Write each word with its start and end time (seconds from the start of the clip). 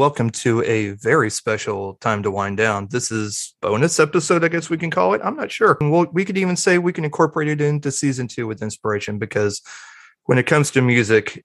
welcome 0.00 0.30
to 0.30 0.62
a 0.62 0.92
very 0.92 1.28
special 1.28 1.92
time 2.00 2.22
to 2.22 2.30
wind 2.30 2.56
down. 2.56 2.88
This 2.90 3.12
is 3.12 3.54
bonus 3.60 4.00
episode, 4.00 4.42
I 4.42 4.48
guess 4.48 4.70
we 4.70 4.78
can 4.78 4.90
call 4.90 5.12
it. 5.12 5.20
I'm 5.22 5.36
not 5.36 5.52
sure. 5.52 5.76
Well, 5.78 6.06
we 6.10 6.24
could 6.24 6.38
even 6.38 6.56
say 6.56 6.78
we 6.78 6.94
can 6.94 7.04
incorporate 7.04 7.48
it 7.48 7.60
into 7.60 7.92
season 7.92 8.26
two 8.26 8.46
with 8.46 8.62
inspiration 8.62 9.18
because 9.18 9.60
when 10.24 10.38
it 10.38 10.46
comes 10.46 10.70
to 10.70 10.80
music, 10.80 11.44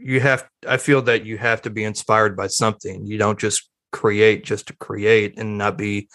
you 0.00 0.18
have. 0.18 0.48
I 0.66 0.78
feel 0.78 1.00
that 1.02 1.24
you 1.24 1.38
have 1.38 1.62
to 1.62 1.70
be 1.70 1.84
inspired 1.84 2.36
by 2.36 2.48
something. 2.48 3.06
You 3.06 3.18
don't 3.18 3.38
just 3.38 3.70
create 3.92 4.44
just 4.44 4.66
to 4.66 4.76
create 4.78 5.38
and 5.38 5.56
not 5.56 5.78
be 5.78 6.08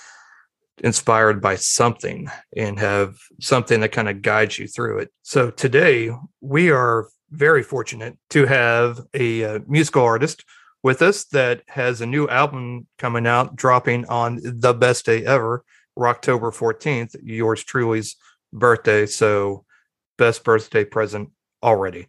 inspired 0.84 1.42
by 1.42 1.56
something 1.56 2.30
and 2.54 2.80
have 2.80 3.16
something 3.40 3.80
that 3.80 3.94
kind 3.94 4.10
of 4.10 4.22
guides 4.22 4.60
you 4.60 4.68
through 4.68 5.00
it. 5.00 5.10
So 5.22 5.50
today 5.50 6.12
we 6.42 6.70
are 6.70 7.08
very 7.30 7.64
fortunate 7.64 8.18
to 8.32 8.46
have 8.46 9.00
a 9.14 9.46
uh, 9.46 9.60
musical 9.70 10.04
artist 10.04 10.44
with 10.84 11.02
us 11.02 11.26
that 11.26 11.64
has 11.68 12.02
a 12.02 12.06
new 12.06 12.28
album 12.28 12.88
coming 12.98 13.28
out, 13.28 13.56
dropping 13.56 14.06
on 14.06 14.40
the 14.44 14.74
best 14.74 15.06
day 15.06 15.26
ever, 15.26 15.64
October 15.98 16.52
14th, 16.52 17.16
yours 17.22 17.64
truly's 17.64 18.16
birthday. 18.52 19.06
So, 19.06 19.66
best 20.18 20.44
birthday 20.44 20.84
present 20.84 21.30
already. 21.62 22.08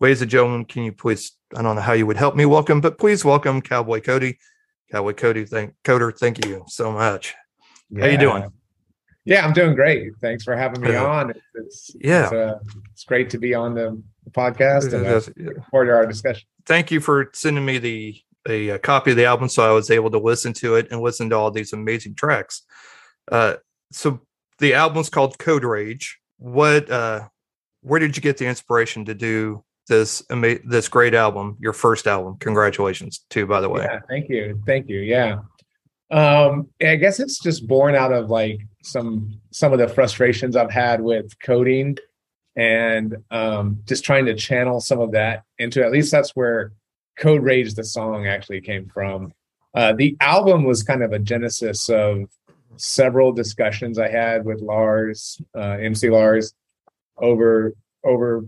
Ladies 0.00 0.22
and 0.22 0.30
gentlemen, 0.30 0.64
can 0.64 0.84
you 0.84 0.92
please, 0.92 1.32
I 1.56 1.62
don't 1.62 1.76
know 1.76 1.82
how 1.82 1.92
you 1.92 2.06
would 2.06 2.16
help 2.16 2.36
me 2.36 2.46
welcome, 2.46 2.80
but 2.80 2.98
please 2.98 3.24
welcome 3.24 3.60
Cowboy 3.60 4.00
Cody. 4.00 4.38
Cowboy 4.90 5.14
Cody, 5.14 5.44
thank 5.44 5.74
Coder, 5.84 6.16
thank 6.16 6.44
you 6.44 6.64
so 6.68 6.92
much. 6.92 7.34
How 7.98 8.06
you 8.06 8.18
doing? 8.18 8.50
Yeah, 9.24 9.46
I'm 9.46 9.52
doing 9.52 9.74
great. 9.74 10.12
Thanks 10.20 10.44
for 10.44 10.54
having 10.54 10.82
me 10.82 10.94
on. 10.94 11.30
It's, 11.30 11.40
it's 11.54 11.96
yeah. 11.98 12.24
it's, 12.24 12.32
uh, 12.32 12.58
it's 12.92 13.04
great 13.04 13.30
to 13.30 13.38
be 13.38 13.54
on 13.54 13.74
the, 13.74 14.00
the 14.24 14.30
podcast 14.30 14.92
and 14.92 15.06
uh, 15.06 15.10
Yes, 15.10 15.30
look 15.36 15.56
forward 15.70 15.86
to 15.86 15.92
our 15.92 16.06
discussion. 16.06 16.46
thank 16.66 16.90
you 16.90 17.00
for 17.00 17.30
sending 17.34 17.64
me 17.64 17.78
the 17.78 18.20
a, 18.48 18.72
uh 18.72 18.78
copy 18.78 19.10
of 19.12 19.16
the 19.16 19.24
album 19.24 19.48
so 19.48 19.62
I 19.68 19.72
was 19.72 19.90
able 19.90 20.10
to 20.10 20.18
listen 20.18 20.52
to 20.54 20.74
it 20.76 20.88
and 20.90 21.00
listen 21.00 21.30
to 21.30 21.36
all 21.36 21.50
these 21.50 21.72
amazing 21.72 22.14
tracks. 22.14 22.62
Uh, 23.32 23.54
so 23.90 24.20
the 24.58 24.74
album's 24.74 25.08
called 25.08 25.38
Code 25.38 25.64
Rage. 25.64 26.18
What 26.38 26.90
uh, 26.90 27.28
where 27.80 28.00
did 28.00 28.16
you 28.16 28.22
get 28.22 28.36
the 28.36 28.46
inspiration 28.46 29.04
to 29.06 29.14
do 29.14 29.64
this 29.88 30.22
ama- 30.30 30.58
this 30.66 30.88
great 30.88 31.14
album, 31.14 31.56
your 31.58 31.72
first 31.72 32.06
album? 32.06 32.36
Congratulations 32.38 33.24
too, 33.30 33.46
by 33.46 33.60
the 33.62 33.68
way. 33.70 33.82
Yeah, 33.84 34.00
thank 34.08 34.28
you, 34.28 34.62
thank 34.66 34.88
you. 34.90 34.98
Yeah, 35.00 35.38
um, 36.10 36.68
I 36.82 36.96
guess 36.96 37.20
it's 37.20 37.38
just 37.38 37.66
born 37.66 37.94
out 37.94 38.12
of 38.12 38.28
like 38.30 38.60
some 38.82 39.40
some 39.52 39.72
of 39.72 39.78
the 39.78 39.88
frustrations 39.88 40.54
I've 40.56 40.70
had 40.70 41.00
with 41.00 41.32
coding, 41.40 41.96
and 42.56 43.16
um, 43.30 43.80
just 43.86 44.04
trying 44.04 44.26
to 44.26 44.34
channel 44.34 44.80
some 44.80 45.00
of 45.00 45.12
that 45.12 45.44
into 45.58 45.84
at 45.84 45.90
least 45.90 46.12
that's 46.12 46.30
where 46.30 46.72
Code 47.18 47.42
Rage 47.42 47.74
the 47.74 47.84
song 47.84 48.26
actually 48.26 48.60
came 48.60 48.88
from. 48.88 49.32
Uh, 49.74 49.92
the 49.92 50.16
album 50.20 50.64
was 50.64 50.82
kind 50.82 51.02
of 51.02 51.12
a 51.12 51.18
genesis 51.18 51.88
of 51.88 52.28
several 52.76 53.32
discussions 53.32 53.98
I 53.98 54.08
had 54.08 54.44
with 54.44 54.60
Lars, 54.60 55.40
uh, 55.56 55.76
MC 55.80 56.10
Lars, 56.10 56.54
over 57.16 57.74
over 58.04 58.44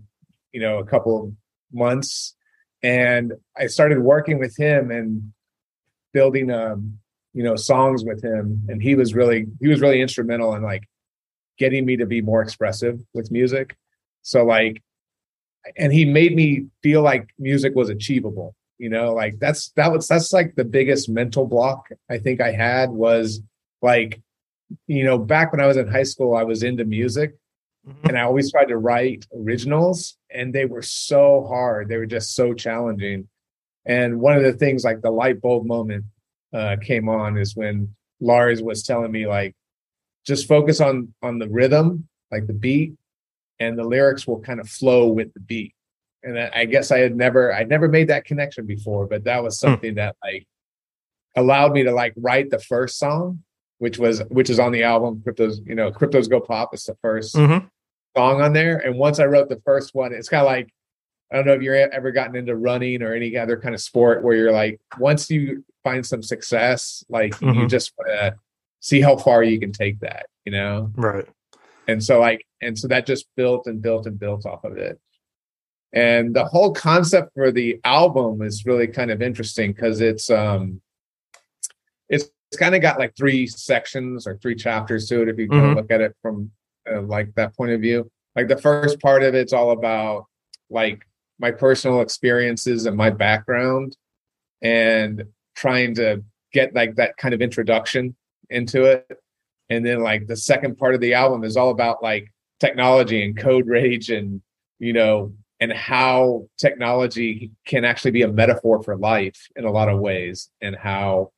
you 0.53 0.61
know 0.61 0.78
a 0.78 0.87
couple 0.87 1.25
of 1.25 1.33
months, 1.73 2.34
and 2.83 3.33
I 3.56 3.67
started 3.67 3.99
working 3.99 4.38
with 4.38 4.56
him 4.56 4.91
and 4.91 5.33
building 6.12 6.50
um 6.50 6.99
you 7.34 7.43
know 7.43 7.56
songs 7.56 8.05
with 8.05 8.23
him, 8.23 8.65
and 8.69 8.83
he 8.83 8.94
was 8.94 9.15
really 9.15 9.47
he 9.61 9.69
was 9.69 9.81
really 9.81 10.00
instrumental 10.00 10.55
in 10.55 10.62
like 10.62 10.84
getting 11.59 11.84
me 11.84 11.97
to 11.97 12.06
be 12.06 12.21
more 12.21 12.43
expressive 12.43 13.00
with 13.15 13.31
music. 13.31 13.77
So 14.26 14.44
like, 14.44 14.82
and 15.76 15.92
he 15.92 16.04
made 16.04 16.34
me 16.34 16.66
feel 16.82 17.03
like 17.03 17.28
music 17.38 17.76
was 17.76 17.88
achievable. 17.91 18.56
You 18.78 18.88
know, 18.91 19.14
like 19.14 19.38
that's 19.38 19.70
that 19.76 19.92
was 19.92 20.09
that's 20.09 20.32
like 20.32 20.56
the 20.56 20.64
biggest 20.64 21.09
mental 21.09 21.47
block 21.47 21.88
I 22.10 22.19
think 22.19 22.41
I 22.41 22.50
had 22.50 22.91
was 22.91 23.41
like, 23.82 24.20
you 24.88 25.04
know, 25.04 25.16
back 25.16 25.53
when 25.53 25.60
I 25.60 25.66
was 25.66 25.76
in 25.76 25.87
high 25.87 26.03
school, 26.03 26.34
I 26.34 26.42
was 26.42 26.62
into 26.64 26.84
music 26.84 27.37
Mhm. 27.87 28.09
and 28.09 28.19
I 28.19 28.22
always 28.22 28.50
tried 28.50 28.66
to 28.69 28.78
write 28.78 29.26
originals, 29.32 30.19
and 30.28 30.53
they 30.53 30.64
were 30.64 30.82
so 30.82 31.44
hard. 31.48 31.88
They 31.88 31.97
were 31.98 32.12
just 32.19 32.34
so 32.34 32.53
challenging. 32.53 33.28
And 33.84 34.19
one 34.20 34.37
of 34.37 34.43
the 34.43 34.53
things, 34.54 34.82
like 34.82 35.03
the 35.03 35.12
light 35.12 35.41
bulb 35.41 35.66
moment, 35.66 36.04
uh, 36.53 36.76
came 36.82 37.08
on 37.08 37.38
is 37.38 37.54
when 37.54 37.94
Lars 38.20 38.60
was 38.60 38.82
telling 38.82 39.12
me, 39.12 39.28
like, 39.28 39.54
just 40.26 40.48
focus 40.48 40.81
on 40.81 41.14
on 41.22 41.38
the 41.38 41.48
rhythm, 41.48 42.08
like 42.32 42.48
the 42.48 42.58
beat, 42.64 42.94
and 43.61 43.78
the 43.78 43.84
lyrics 43.84 44.27
will 44.27 44.41
kind 44.41 44.61
of 44.61 44.69
flow 44.69 45.09
with 45.09 45.33
the 45.34 45.41
beat. 45.41 45.75
And 46.22 46.39
I 46.39 46.50
I 46.55 46.65
guess 46.65 46.91
I 46.91 46.99
had 46.99 47.17
never, 47.17 47.53
I'd 47.53 47.69
never 47.69 47.89
made 47.89 48.09
that 48.09 48.25
connection 48.25 48.67
before, 48.67 49.06
but 49.06 49.25
that 49.25 49.43
was 49.43 49.59
something 49.59 49.94
that 49.97 50.17
like 50.25 50.47
allowed 51.37 51.72
me 51.72 51.83
to 51.84 51.93
like 51.93 52.15
write 52.17 52.50
the 52.50 52.59
first 52.59 52.99
song, 52.99 53.43
which 53.78 53.99
was 53.99 54.22
which 54.28 54.50
is 54.50 54.59
on 54.59 54.72
the 54.72 54.83
album 54.83 55.22
Cryptos, 55.27 55.67
you 55.67 55.75
know, 55.75 55.91
Cryptos 55.93 56.28
Go 56.28 56.41
Pop. 56.41 56.71
It's 56.72 56.87
the 56.87 56.97
1st 57.03 57.34
Mhm. 57.37 57.69
song 58.17 58.41
on 58.41 58.53
there. 58.53 58.78
And 58.78 58.97
once 58.99 59.19
I 59.21 59.27
wrote 59.27 59.49
the 59.49 59.61
first 59.65 59.94
one, 59.94 60.12
it's 60.12 60.28
kind 60.28 60.41
of 60.41 60.47
like 60.47 60.69
I 61.33 61.37
don't 61.37 61.47
know 61.47 61.55
if 61.55 61.62
you're 61.62 61.75
ever 61.75 62.12
gotten 62.12 62.37
into 62.37 62.55
running 62.55 63.03
or 63.03 63.12
any 63.12 63.37
other 63.37 63.56
kind 63.59 63.75
of 63.75 63.81
sport 63.81 64.23
where 64.23 64.37
you're 64.37 64.53
like, 64.53 64.81
once 64.99 65.28
you 65.28 65.65
find 65.83 66.06
some 66.06 66.23
success, 66.23 67.05
like 67.09 67.41
you 67.41 67.49
Mhm. 67.49 67.69
just 67.69 67.93
want 67.99 68.11
to 68.11 68.37
see 68.81 69.00
how 69.00 69.17
far 69.17 69.43
you 69.43 69.59
can 69.59 69.73
take 69.73 69.99
that, 70.00 70.27
you 70.44 70.53
know? 70.53 70.93
Right. 70.94 71.27
And 71.89 72.03
so 72.03 72.21
like, 72.21 72.45
and 72.61 72.79
so 72.79 72.89
that 72.89 73.07
just 73.07 73.27
built 73.37 73.67
and 73.67 73.81
built 73.81 74.07
and 74.07 74.19
built 74.19 74.47
off 74.47 74.65
of 74.65 74.77
it. 74.77 74.99
And 75.93 76.35
the 76.35 76.45
whole 76.45 76.73
concept 76.75 77.33
for 77.35 77.51
the 77.53 77.81
album 77.85 78.43
is 78.43 78.67
really 78.67 78.87
kind 78.89 79.11
of 79.11 79.23
interesting 79.23 79.73
because 79.73 80.01
it's 80.01 80.29
um 80.31 80.81
it's, 82.09 82.25
it's 82.51 82.59
kind 82.59 82.75
of 82.75 82.83
got 82.83 82.99
like 82.99 83.17
three 83.17 83.47
sections 83.47 84.27
or 84.27 84.37
three 84.37 84.55
chapters 84.55 85.09
to 85.09 85.23
it 85.23 85.29
if 85.29 85.39
you 85.39 85.49
Mhm. 85.49 85.75
look 85.77 85.91
at 85.91 86.01
it 86.01 86.15
from 86.23 86.51
uh, 86.91 87.03
like 87.03 87.35
that 87.35 87.57
point 87.57 87.73
of 87.73 87.81
view. 87.81 88.11
Like 88.35 88.49
the 88.49 88.57
first 88.57 89.01
part 89.01 89.23
of 89.23 89.35
it's 89.35 89.53
all 89.53 89.71
about 89.73 90.27
like 90.71 91.07
my 91.39 91.51
personal 91.51 92.01
experiences 92.01 92.87
and 92.87 92.97
my 92.97 93.11
background 93.11 93.97
and 94.63 95.25
trying 95.55 95.95
to 95.95 96.23
get 96.53 96.75
like 96.75 96.97
that 96.97 97.17
kind 97.17 97.35
of 97.35 97.41
introduction 97.41 98.15
into 98.51 98.85
it. 98.85 99.07
And 99.69 99.84
then 99.84 100.00
like 100.00 100.27
the 100.27 100.37
second 100.37 100.78
part 100.78 100.94
of 100.94 101.00
the 101.00 101.15
album 101.15 101.44
is 101.44 101.56
all 101.56 101.71
about 101.71 102.03
like 102.03 102.32
technology 102.60 103.25
and 103.25 103.37
code 103.37 103.66
rage 103.66 104.10
and 104.10 104.41
you 104.78 104.93
know 104.93 105.32
and 105.60 105.72
how 105.72 106.49
technology 106.59 107.50
can 107.66 107.84
actually 107.84 108.10
be 108.10 108.22
a 108.22 108.28
metaphor 108.28 108.82
for 108.82 108.97
life 108.97 109.49
in 109.56 109.65
a 109.65 109.71
lot 109.71 109.88
of 109.88 109.99
ways 109.99 110.50
and 110.60 110.76
how 110.76 111.32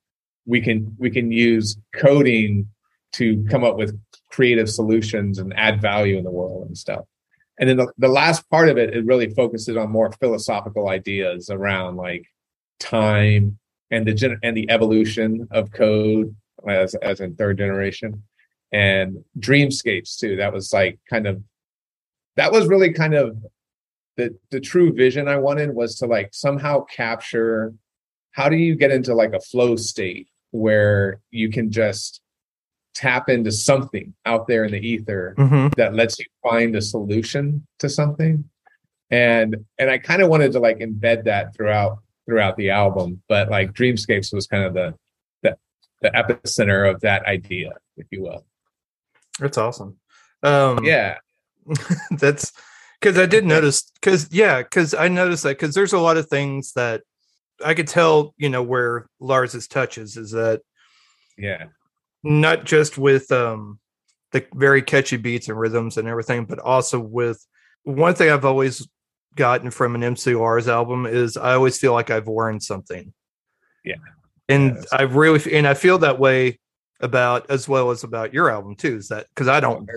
we 0.47 0.61
can 0.61 0.95
we 0.99 1.11
can 1.11 1.31
use 1.31 1.77
coding 1.95 2.69
to 3.13 3.45
come 3.51 3.65
up 3.65 3.77
with 3.77 3.99
creative 4.31 4.69
solutions 4.69 5.39
and 5.39 5.55
add 5.57 5.81
value 5.81 6.19
in 6.19 6.25
the 6.25 6.31
world 6.31 6.67
and 6.67 6.77
stuff. 6.77 7.05
And 7.59 7.69
then 7.69 7.77
the, 7.77 7.93
the 7.99 8.09
last 8.09 8.49
part 8.51 8.69
of 8.69 8.77
it 8.77 8.95
it 8.95 9.05
really 9.05 9.31
focuses 9.31 9.77
on 9.77 9.91
more 9.91 10.13
philosophical 10.13 10.89
ideas 10.89 11.51
around 11.51 11.97
like 11.97 12.27
time 12.81 13.59
and 13.91 14.07
the 14.07 14.39
and 14.43 14.57
the 14.57 14.71
evolution 14.71 15.49
of 15.51 15.71
code 15.73 16.35
as 16.69 16.95
as 16.97 17.21
in 17.21 17.35
third 17.37 17.59
generation 17.59 18.23
and 18.73 19.25
dreamscapes 19.39 20.17
too 20.19 20.37
that 20.37 20.53
was 20.53 20.73
like 20.73 20.99
kind 21.09 21.27
of 21.27 21.43
that 22.37 22.53
was 22.53 22.67
really 22.67 22.93
kind 22.93 23.15
of 23.15 23.37
the 24.17 24.37
the 24.51 24.61
true 24.61 24.93
vision 24.93 25.29
i 25.29 25.37
wanted 25.37 25.75
was 25.75 25.97
to 25.97 26.07
like 26.07 26.29
somehow 26.33 26.83
capture 26.85 27.73
how 28.33 28.49
do 28.49 28.57
you 28.57 28.75
get 28.75 28.91
into 28.91 29.15
like 29.15 29.33
a 29.33 29.41
flow 29.41 29.77
state 29.77 30.29
where 30.51 31.21
you 31.31 31.51
can 31.51 31.71
just 31.71 32.21
tap 32.95 33.29
into 33.29 33.53
something 33.53 34.13
out 34.27 34.47
there 34.49 34.65
in 34.65 34.73
the 34.73 34.81
ether 34.81 35.35
Mhm. 35.39 35.75
that 35.77 35.95
lets 35.95 36.19
you 36.19 36.27
find 36.43 36.75
a 36.75 36.83
solution 36.83 37.67
to 37.79 37.89
something 37.89 38.45
and 39.11 39.57
and 39.79 39.89
i 39.91 39.97
kind 39.99 40.21
of 40.21 40.29
wanted 40.29 40.53
to 40.53 40.61
like 40.61 40.79
embed 40.79 41.25
that 41.25 41.55
throughout 41.55 41.99
throughout 42.27 42.57
the 42.57 42.71
album 42.71 43.23
but 43.29 43.49
like 43.49 43.73
dreamscapes 43.73 44.35
was 44.35 44.47
kind 44.47 44.65
of 44.65 44.75
the 44.75 44.95
the, 46.03 46.11
epicenter 46.11 46.91
of 46.91 47.01
that 47.01 47.25
idea 47.27 47.73
if 47.97 48.07
you 48.11 48.23
will 48.23 48.45
That's 49.39 49.59
awesome. 49.59 49.97
Um, 50.43 50.85
yeah 50.85 51.19
that's 52.11 52.53
because 53.01 53.19
I 53.19 53.27
did 53.27 53.45
notice 53.55 53.91
because 54.01 54.29
yeah, 54.33 54.63
because 54.63 54.95
I 54.95 55.09
noticed 55.09 55.43
that 55.43 55.59
because 55.59 55.75
there's 55.75 55.93
a 55.93 55.99
lot 55.99 56.17
of 56.17 56.29
things 56.29 56.73
that 56.73 57.03
I 57.65 57.75
could 57.75 57.89
tell, 57.89 58.35
you 58.37 58.49
know, 58.49 58.63
where 58.63 59.09
Lars's 59.21 59.69
touches 59.69 60.17
is 60.17 60.33
that 60.33 60.63
yeah 61.37 61.67
not 62.23 62.65
just 62.65 62.99
with 62.99 63.31
um 63.31 63.79
the 64.33 64.45
very 64.55 64.83
catchy 64.83 65.17
beats 65.17 65.49
and 65.49 65.59
rhythms 65.59 65.97
and 65.97 66.09
everything, 66.09 66.45
but 66.45 66.59
also 66.59 67.01
with 67.01 67.45
one 67.85 68.15
thing 68.15 68.31
I've 68.31 68.45
always 68.45 68.87
gotten 69.35 69.71
from 69.71 69.95
an 69.95 70.03
MC 70.03 70.35
Lars 70.35 70.69
album 70.69 71.07
is 71.07 71.37
I 71.37 71.55
always 71.55 71.79
feel 71.79 71.93
like 71.93 72.11
I've 72.11 72.29
learned 72.29 72.63
something. 72.63 73.13
Yeah. 73.85 73.95
And 74.49 74.77
Yes. 74.77 74.87
I 74.93 75.03
really 75.03 75.55
and 75.55 75.67
I 75.67 75.75
feel 75.75 75.99
that 75.99 76.19
way 76.19 76.59
about 77.01 77.51
as 77.51 77.69
well 77.69 77.91
as 77.91 78.03
about 78.05 78.33
your 78.35 78.51
album 78.51 78.75
too. 78.77 78.97
Is 78.97 79.09
that 79.09 79.27
because 79.35 79.49
I 79.49 79.61
don't 79.61 79.89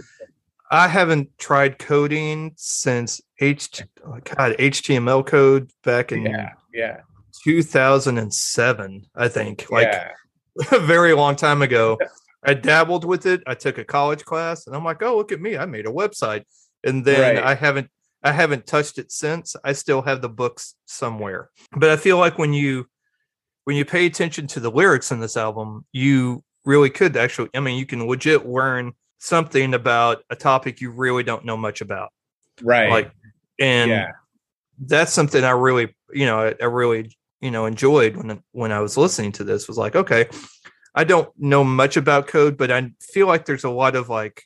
I 0.70 0.88
haven't 0.88 1.38
tried 1.38 1.80
coding 1.80 2.54
since 2.56 3.22
H 3.40 3.84
oh 4.06 4.20
God 4.24 4.56
HTML 4.58 5.26
code 5.26 5.72
back 5.84 6.12
in 6.12 6.26
yeah, 6.26 6.52
yeah, 6.74 7.02
2007, 7.44 9.06
I 9.16 9.28
think. 9.28 9.70
Like 9.70 9.88
yeah, 9.92 10.12
a 10.72 10.80
very 10.80 11.14
long 11.14 11.36
time 11.36 11.62
ago. 11.62 11.98
I 12.44 12.56
dabbled 12.56 13.06
with 13.06 13.28
it. 13.28 13.44
I 13.46 13.54
took 13.54 13.78
a 13.78 13.84
college 13.84 14.26
class 14.26 14.66
and 14.66 14.76
I'm 14.76 14.84
like, 14.84 15.04
oh, 15.04 15.16
look 15.16 15.32
at 15.32 15.40
me. 15.40 15.58
I 15.58 15.66
made 15.68 15.86
a 15.86 15.92
website. 15.92 16.44
And 16.84 17.06
then 17.06 17.36
Right. 17.36 17.44
I 17.44 17.54
haven't 17.54 17.90
I 18.24 18.32
haven't 18.32 18.66
touched 18.68 18.98
it 18.98 19.12
since. 19.12 19.56
I 19.64 19.74
still 19.74 20.02
have 20.04 20.22
the 20.22 20.30
books 20.30 20.76
somewhere. 20.86 21.50
But 21.76 21.90
I 21.90 21.98
feel 21.98 22.18
like 22.18 22.38
when 22.38 22.54
you 22.54 22.88
when 23.66 23.76
you 23.76 23.86
pay 23.86 24.06
attention 24.06 24.48
to 24.48 24.60
the 24.60 24.72
lyrics 24.72 25.12
in 25.12 25.20
this 25.20 25.38
album, 25.38 25.86
you 25.92 26.44
really 26.66 26.90
could 26.90 27.16
actually 27.18 27.50
I 27.56 27.60
mean, 27.60 27.78
you 27.78 27.86
can 27.86 28.08
legit 28.08 28.48
learn 28.48 28.94
something 29.20 29.74
about 29.74 30.24
a 30.30 30.36
topic 30.36 30.82
you 30.82 30.92
really 30.92 31.24
don't 31.24 31.46
know 31.46 31.58
much 31.58 31.82
about. 31.82 32.12
right. 32.62 32.90
Like 32.90 33.12
and 33.60 33.92
yeah, 33.92 34.12
that's 34.80 35.14
something 35.14 35.44
I 35.44 35.52
really, 35.52 35.96
you 36.12 36.26
know, 36.26 36.40
I, 36.40 36.56
I 36.60 36.66
really, 36.66 37.16
you 37.40 37.52
know, 37.52 37.66
enjoyed 37.66 38.18
when 38.18 38.42
when 38.52 38.72
I 38.72 38.80
was 38.80 38.98
listening 38.98 39.32
to 39.34 39.44
this. 39.44 39.68
Was 39.68 39.78
like, 39.78 39.96
okay, 39.96 40.28
I 40.96 41.04
don't 41.04 41.30
know 41.38 41.64
much 41.64 41.98
about 41.98 42.28
code, 42.28 42.58
but 42.58 42.72
I 42.72 42.92
feel 43.00 43.28
like 43.28 43.46
there's 43.46 43.64
a 43.64 43.70
lot 43.70 43.96
of 43.96 44.10
like, 44.10 44.44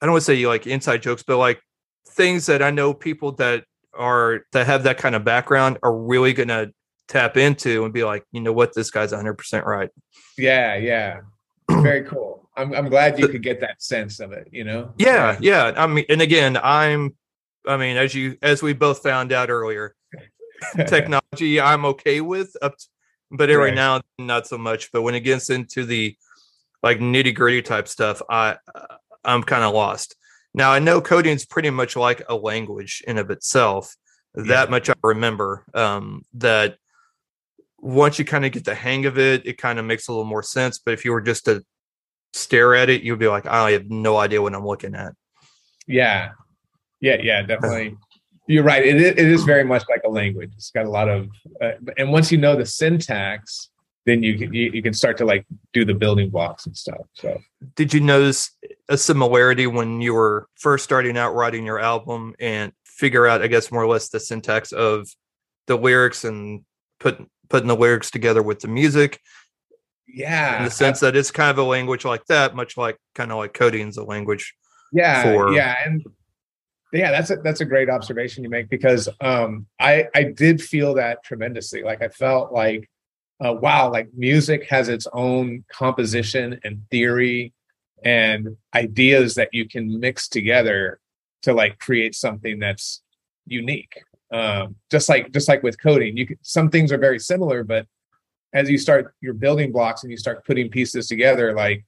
I 0.00 0.06
don't 0.06 0.14
want 0.14 0.22
to 0.22 0.26
say 0.26 0.46
like 0.46 0.66
inside 0.66 1.02
jokes, 1.02 1.22
but 1.22 1.38
like 1.38 1.60
things 2.08 2.46
that 2.46 2.62
I 2.62 2.70
know 2.70 2.94
people 2.94 3.32
that 3.32 3.64
are 3.92 4.40
that 4.52 4.66
have 4.66 4.84
that 4.84 4.98
kind 4.98 5.14
of 5.14 5.24
background 5.24 5.78
are 5.82 5.94
really 5.94 6.32
gonna 6.32 6.68
tap 7.08 7.36
into 7.36 7.84
and 7.84 7.92
be 7.92 8.04
like, 8.04 8.24
you 8.32 8.40
know 8.40 8.52
what, 8.52 8.74
this 8.74 8.90
guy's 8.90 9.12
100 9.12 9.34
percent 9.34 9.66
right. 9.66 9.90
yeah, 10.38 10.76
yeah. 10.76 11.20
Very 11.70 12.04
cool. 12.04 12.48
I'm 12.56 12.72
I'm 12.74 12.88
glad 12.88 13.18
you 13.18 13.28
could 13.28 13.42
get 13.42 13.60
that 13.60 13.82
sense 13.82 14.20
of 14.20 14.32
it. 14.32 14.48
You 14.52 14.64
know. 14.64 14.92
Yeah, 14.96 15.36
yeah. 15.40 15.72
I 15.76 15.86
mean, 15.86 16.04
and 16.08 16.22
again, 16.22 16.56
I'm, 16.62 17.14
I 17.66 17.76
mean, 17.76 17.96
as 17.96 18.14
you 18.14 18.36
as 18.42 18.62
we 18.62 18.74
both 18.74 19.02
found 19.02 19.32
out 19.32 19.50
earlier, 19.50 19.94
technology 20.86 21.60
I'm 21.60 21.84
okay 21.86 22.20
with 22.20 22.54
up 22.62 22.76
to, 22.78 22.86
but 23.32 23.50
every 23.50 23.66
Right. 23.66 23.74
now 23.74 24.02
not 24.18 24.46
so 24.46 24.58
much. 24.58 24.92
But 24.92 25.02
when 25.02 25.14
it 25.14 25.20
gets 25.20 25.50
into 25.50 25.84
the 25.84 26.16
like 26.82 26.98
nitty 26.98 27.34
gritty 27.34 27.62
type 27.62 27.88
stuff, 27.88 28.22
I 28.30 28.56
I'm 29.24 29.42
kind 29.42 29.64
of 29.64 29.74
lost. 29.74 30.14
Now 30.52 30.70
I 30.70 30.78
know 30.78 31.00
coding's 31.00 31.46
pretty 31.46 31.70
much 31.70 31.96
like 31.96 32.22
a 32.28 32.36
language 32.36 33.02
in 33.06 33.18
of 33.18 33.30
itself. 33.30 33.96
That 34.34 34.70
much 34.70 34.90
I 34.90 34.94
remember. 35.02 35.64
Um, 35.74 36.22
that 36.34 36.76
once 37.84 38.18
you 38.18 38.24
kind 38.24 38.46
of 38.46 38.52
get 38.52 38.64
the 38.64 38.74
hang 38.74 39.04
of 39.04 39.18
it, 39.18 39.46
it 39.46 39.58
kind 39.58 39.78
of 39.78 39.84
makes 39.84 40.08
a 40.08 40.12
little 40.12 40.24
more 40.24 40.42
sense. 40.42 40.78
But 40.78 40.94
if 40.94 41.04
you 41.04 41.12
were 41.12 41.20
just 41.20 41.44
to 41.44 41.62
stare 42.32 42.74
at 42.74 42.88
it, 42.88 43.02
you'd 43.02 43.18
be 43.18 43.28
like, 43.28 43.46
I 43.46 43.72
have 43.72 43.90
no 43.90 44.16
idea 44.16 44.40
what 44.40 44.54
I'm 44.54 44.66
looking 44.66 44.94
at. 44.94 45.12
Yeah, 45.86 46.30
yeah, 47.00 47.18
yeah, 47.22 47.42
definitely. 47.42 47.96
You're 48.46 48.64
right. 48.64 48.84
It, 48.84 48.96
it 49.00 49.18
is 49.18 49.44
very 49.44 49.64
much 49.64 49.84
like 49.90 50.00
a 50.06 50.08
language. 50.08 50.50
It's 50.56 50.70
got 50.70 50.86
a 50.86 50.90
lot 50.90 51.10
of, 51.10 51.28
uh, 51.60 51.72
and 51.98 52.10
once 52.10 52.32
you 52.32 52.38
know 52.38 52.56
the 52.56 52.64
syntax, 52.64 53.68
then 54.06 54.22
you 54.22 54.38
can 54.38 54.52
you, 54.52 54.70
you 54.72 54.82
can 54.82 54.92
start 54.94 55.18
to 55.18 55.24
like 55.26 55.46
do 55.72 55.84
the 55.84 55.94
building 55.94 56.30
blocks 56.30 56.66
and 56.66 56.76
stuff. 56.76 57.06
So 57.14 57.38
did 57.76 57.92
you 57.92 58.00
notice 58.00 58.50
a 58.88 58.96
similarity 58.96 59.66
when 59.66 60.00
you 60.00 60.14
were 60.14 60.46
first 60.56 60.84
starting 60.84 61.16
out 61.18 61.34
writing 61.34 61.66
your 61.66 61.80
album 61.80 62.34
and 62.38 62.72
figure 62.84 63.26
out 63.26 63.42
i 63.42 63.48
guess 63.48 63.72
more 63.72 63.82
or 63.82 63.88
less 63.88 64.08
the 64.10 64.20
syntax 64.20 64.70
of 64.70 65.08
the 65.66 65.76
lyrics 65.76 66.22
and 66.22 66.62
put 67.00 67.18
putting 67.48 67.68
the 67.68 67.76
lyrics 67.76 68.10
together 68.10 68.42
with 68.42 68.60
the 68.60 68.68
music 68.68 69.20
yeah, 70.06 70.58
in 70.58 70.64
the 70.64 70.70
sense 70.70 71.00
that 71.00 71.16
it's 71.16 71.30
kind 71.30 71.50
of 71.50 71.58
a 71.58 71.62
language 71.62 72.04
like 72.04 72.24
that 72.26 72.54
much 72.54 72.76
like 72.76 72.98
kind 73.14 73.32
of 73.32 73.38
like 73.38 73.52
coding's 73.52 73.96
a 73.96 74.04
language 74.04 74.54
yeah 74.92 75.22
for- 75.22 75.52
yeah 75.52 75.76
and 75.84 76.04
yeah 76.92 77.10
that's 77.10 77.30
a 77.30 77.36
that's 77.36 77.60
a 77.60 77.64
great 77.64 77.90
observation 77.90 78.44
you 78.44 78.50
make 78.50 78.68
because 78.68 79.08
um 79.20 79.66
i 79.80 80.06
i 80.14 80.22
did 80.22 80.62
feel 80.62 80.94
that 80.94 81.22
tremendously 81.24 81.82
like 81.82 82.02
i 82.02 82.08
felt 82.08 82.52
like 82.52 82.88
uh, 83.44 83.52
wow 83.52 83.90
like 83.90 84.08
music 84.14 84.68
has 84.68 84.88
its 84.88 85.08
own 85.12 85.64
composition 85.68 86.60
and 86.62 86.80
theory 86.90 87.52
and 88.04 88.56
ideas 88.74 89.34
that 89.34 89.48
you 89.52 89.66
can 89.68 89.98
mix 89.98 90.28
together 90.28 91.00
to 91.42 91.52
like 91.52 91.78
create 91.78 92.14
something 92.14 92.58
that's 92.58 93.02
unique 93.46 94.02
um 94.34 94.74
just 94.90 95.08
like 95.08 95.32
just 95.32 95.48
like 95.48 95.62
with 95.62 95.80
coding 95.80 96.16
you 96.16 96.26
can 96.26 96.36
some 96.42 96.68
things 96.68 96.90
are 96.92 96.98
very 96.98 97.18
similar 97.18 97.62
but 97.62 97.86
as 98.52 98.68
you 98.68 98.78
start 98.78 99.14
your 99.20 99.34
building 99.34 99.70
blocks 99.72 100.02
and 100.02 100.10
you 100.10 100.16
start 100.16 100.44
putting 100.44 100.68
pieces 100.68 101.06
together 101.06 101.54
like 101.54 101.84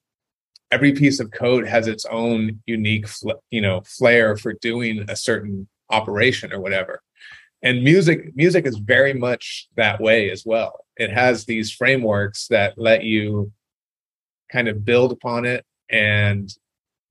every 0.71 0.93
piece 0.93 1.21
of 1.21 1.31
code 1.31 1.67
has 1.67 1.87
its 1.87 2.05
own 2.07 2.61
unique 2.67 3.07
fl- 3.09 3.43
you 3.51 3.61
know 3.61 3.83
flair 3.85 4.37
for 4.37 4.53
doing 4.55 5.05
a 5.09 5.17
certain 5.17 5.69
operation 5.91 6.53
or 6.53 6.61
whatever. 6.61 7.03
And 7.63 7.83
music 7.83 8.37
music 8.37 8.67
is 8.67 8.77
very 8.77 9.15
much 9.15 9.69
that 9.77 10.01
way 10.01 10.31
as 10.31 10.45
well. 10.45 10.85
It 10.97 11.11
has 11.11 11.45
these 11.45 11.73
frameworks 11.73 12.49
that 12.49 12.75
let 12.77 13.05
you 13.05 13.53
kind 14.53 14.69
of 14.69 14.85
build 14.85 15.13
upon 15.13 15.45
it 15.45 15.65
and 15.91 16.53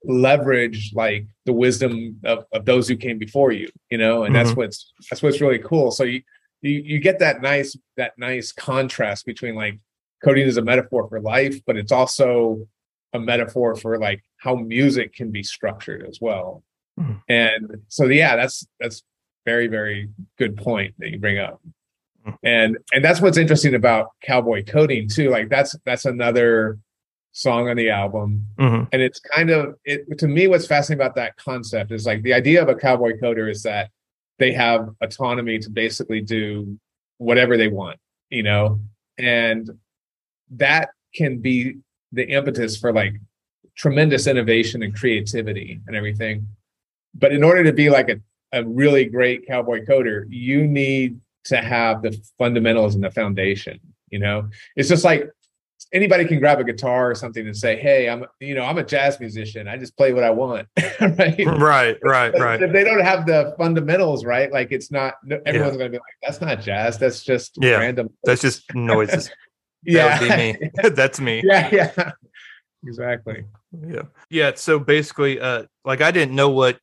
leverage 0.08 0.92
like 0.94 1.26
the 1.46 1.54
wisdom 1.54 2.20
of, 2.24 2.46
of 2.52 2.66
those 2.66 2.88
who 2.88 2.96
came 2.96 3.18
before 3.18 3.52
you 3.52 3.68
you 3.90 3.98
know 3.98 4.24
and 4.24 4.36
that's 4.36 4.52
Mhm. 4.52 4.58
what's 4.58 4.94
that's 5.10 5.22
what's 5.24 5.42
really 5.42 5.60
cool 5.60 5.92
so 5.92 6.04
you, 6.04 6.22
you 6.62 6.72
you 6.86 7.00
get 7.00 7.20
that 7.20 7.42
nice 7.42 7.76
that 7.98 8.14
nice 8.18 8.52
contrast 8.52 9.26
between 9.26 9.56
like 9.56 9.80
coding 10.24 10.48
is 10.48 10.58
a 10.58 10.62
metaphor 10.62 11.08
for 11.10 11.20
life 11.20 11.60
but 11.66 11.76
it's 11.78 11.92
also 11.92 12.68
a 13.14 13.20
metaphor 13.20 13.76
for 13.76 13.98
like 14.00 14.24
how 14.38 14.56
music 14.56 15.14
can 15.14 15.32
be 15.32 15.44
structured 15.44 16.06
as 16.08 16.20
well 16.22 16.64
Mhm. 17.00 17.22
and 17.28 17.78
so 17.88 18.06
yeah 18.06 18.36
that's 18.36 18.66
that's 18.80 19.04
very 19.46 19.68
very 19.68 20.10
good 20.38 20.56
point 20.58 20.94
that 21.00 21.10
you 21.12 21.20
bring 21.20 21.40
up 21.40 21.62
Mhm. 22.28 22.38
and 22.44 22.78
and 22.94 23.04
that's 23.06 23.22
what's 23.22 23.38
interesting 23.38 23.76
about 23.76 24.10
cowboy 24.22 24.64
coding 24.64 25.08
too 25.08 25.30
like 25.30 25.50
that's 25.50 25.76
that's 25.86 26.06
another 26.06 26.80
song 27.36 27.68
on 27.68 27.76
the 27.76 27.90
album. 27.90 28.48
Mhm. 28.58 28.88
and 28.94 29.02
it's 29.02 29.20
kind 29.20 29.50
of 29.50 29.76
it 29.84 30.18
to 30.18 30.28
me 30.28 30.48
what's 30.48 30.66
fascinating 30.66 31.02
about 31.04 31.16
that 31.16 31.36
concept 31.36 31.92
is 31.92 32.06
like 32.06 32.22
the 32.24 32.34
idea 32.34 32.62
of 32.62 32.70
a 32.70 32.76
cowboy 32.76 33.12
coder 33.22 33.52
is 33.52 33.62
that 33.64 33.90
they 34.40 34.54
have 34.54 34.90
autonomy 35.02 35.60
to 35.60 35.70
basically 35.70 36.22
do 36.22 36.80
whatever 37.18 37.58
they 37.58 37.68
want 37.68 38.00
you 38.30 38.42
know? 38.44 38.80
And 39.18 39.70
that 40.52 40.90
can 41.14 41.38
be 41.40 41.78
the 42.12 42.26
impetus 42.28 42.78
for 42.78 42.92
like 42.94 43.14
tremendous 43.76 44.28
innovation 44.28 44.82
and 44.82 44.96
creativity 44.96 45.82
and 45.88 45.96
everything. 45.96 46.48
But 47.14 47.34
in 47.34 47.44
order 47.44 47.64
to 47.64 47.74
be 47.74 47.90
like 47.90 48.10
a, 48.10 48.18
a 48.52 48.64
really 48.64 49.06
great 49.06 49.46
cowboy 49.46 49.86
coder 49.86 50.26
you 50.30 50.66
need 50.68 51.20
to 51.46 51.58
have 51.58 52.02
the 52.02 52.18
fundamentals 52.38 52.96
and 52.96 53.04
the 53.04 53.12
foundation 53.12 53.80
you 54.10 54.20
know? 54.20 54.50
It's 54.78 54.88
just 54.88 55.04
like 55.04 55.30
anybody 55.96 56.26
can 56.26 56.40
grab 56.40 56.60
a 56.60 56.64
guitar 56.64 57.10
or 57.10 57.16
something 57.16 57.48
and 57.48 57.56
say 57.56 57.78
hey 57.78 58.10
i'm 58.10 58.26
you 58.40 58.54
know 58.54 58.64
i'm 58.64 58.78
a 58.78 58.84
jazz 58.84 59.20
musician. 59.20 59.68
I 59.68 59.78
just 59.78 59.96
play 59.98 60.12
what 60.14 60.24
i 60.24 60.30
want. 60.30 60.68
Right? 61.00 61.40
Right 61.46 61.98
right 62.04 62.32
but 62.34 62.42
right. 62.42 62.62
if 62.62 62.72
they 62.74 62.84
don't 62.84 63.00
have 63.04 63.26
the 63.26 63.56
fundamentals 63.58 64.26
right? 64.26 64.52
Like 64.52 64.72
it's 64.72 64.92
not 64.92 65.14
no- 65.24 65.40
everyone's 65.46 65.78
gonna 65.78 65.90
be 65.90 65.98
like 65.98 66.18
that's 66.22 66.42
not 66.42 66.62
jazz. 66.62 66.98
That's 67.00 67.24
just 67.24 67.58
Yeah. 67.62 67.78
random 67.78 68.10
that's 68.26 68.42
just 68.42 68.64
noises. 68.76 69.32
Yeah. 69.88 70.20
Me. 70.36 70.70
That's 70.90 71.20
me. 71.20 71.42
Yeah 71.46 71.70
yeah. 71.72 72.12
Exactly. 72.86 73.46
Yeah. 73.72 74.04
Yeah 74.30 74.52
so 74.56 74.80
basically 74.80 75.40
uh 75.40 75.64
like 75.86 76.02
i 76.02 76.12
didn't 76.12 76.36
know 76.36 76.50
what 76.50 76.80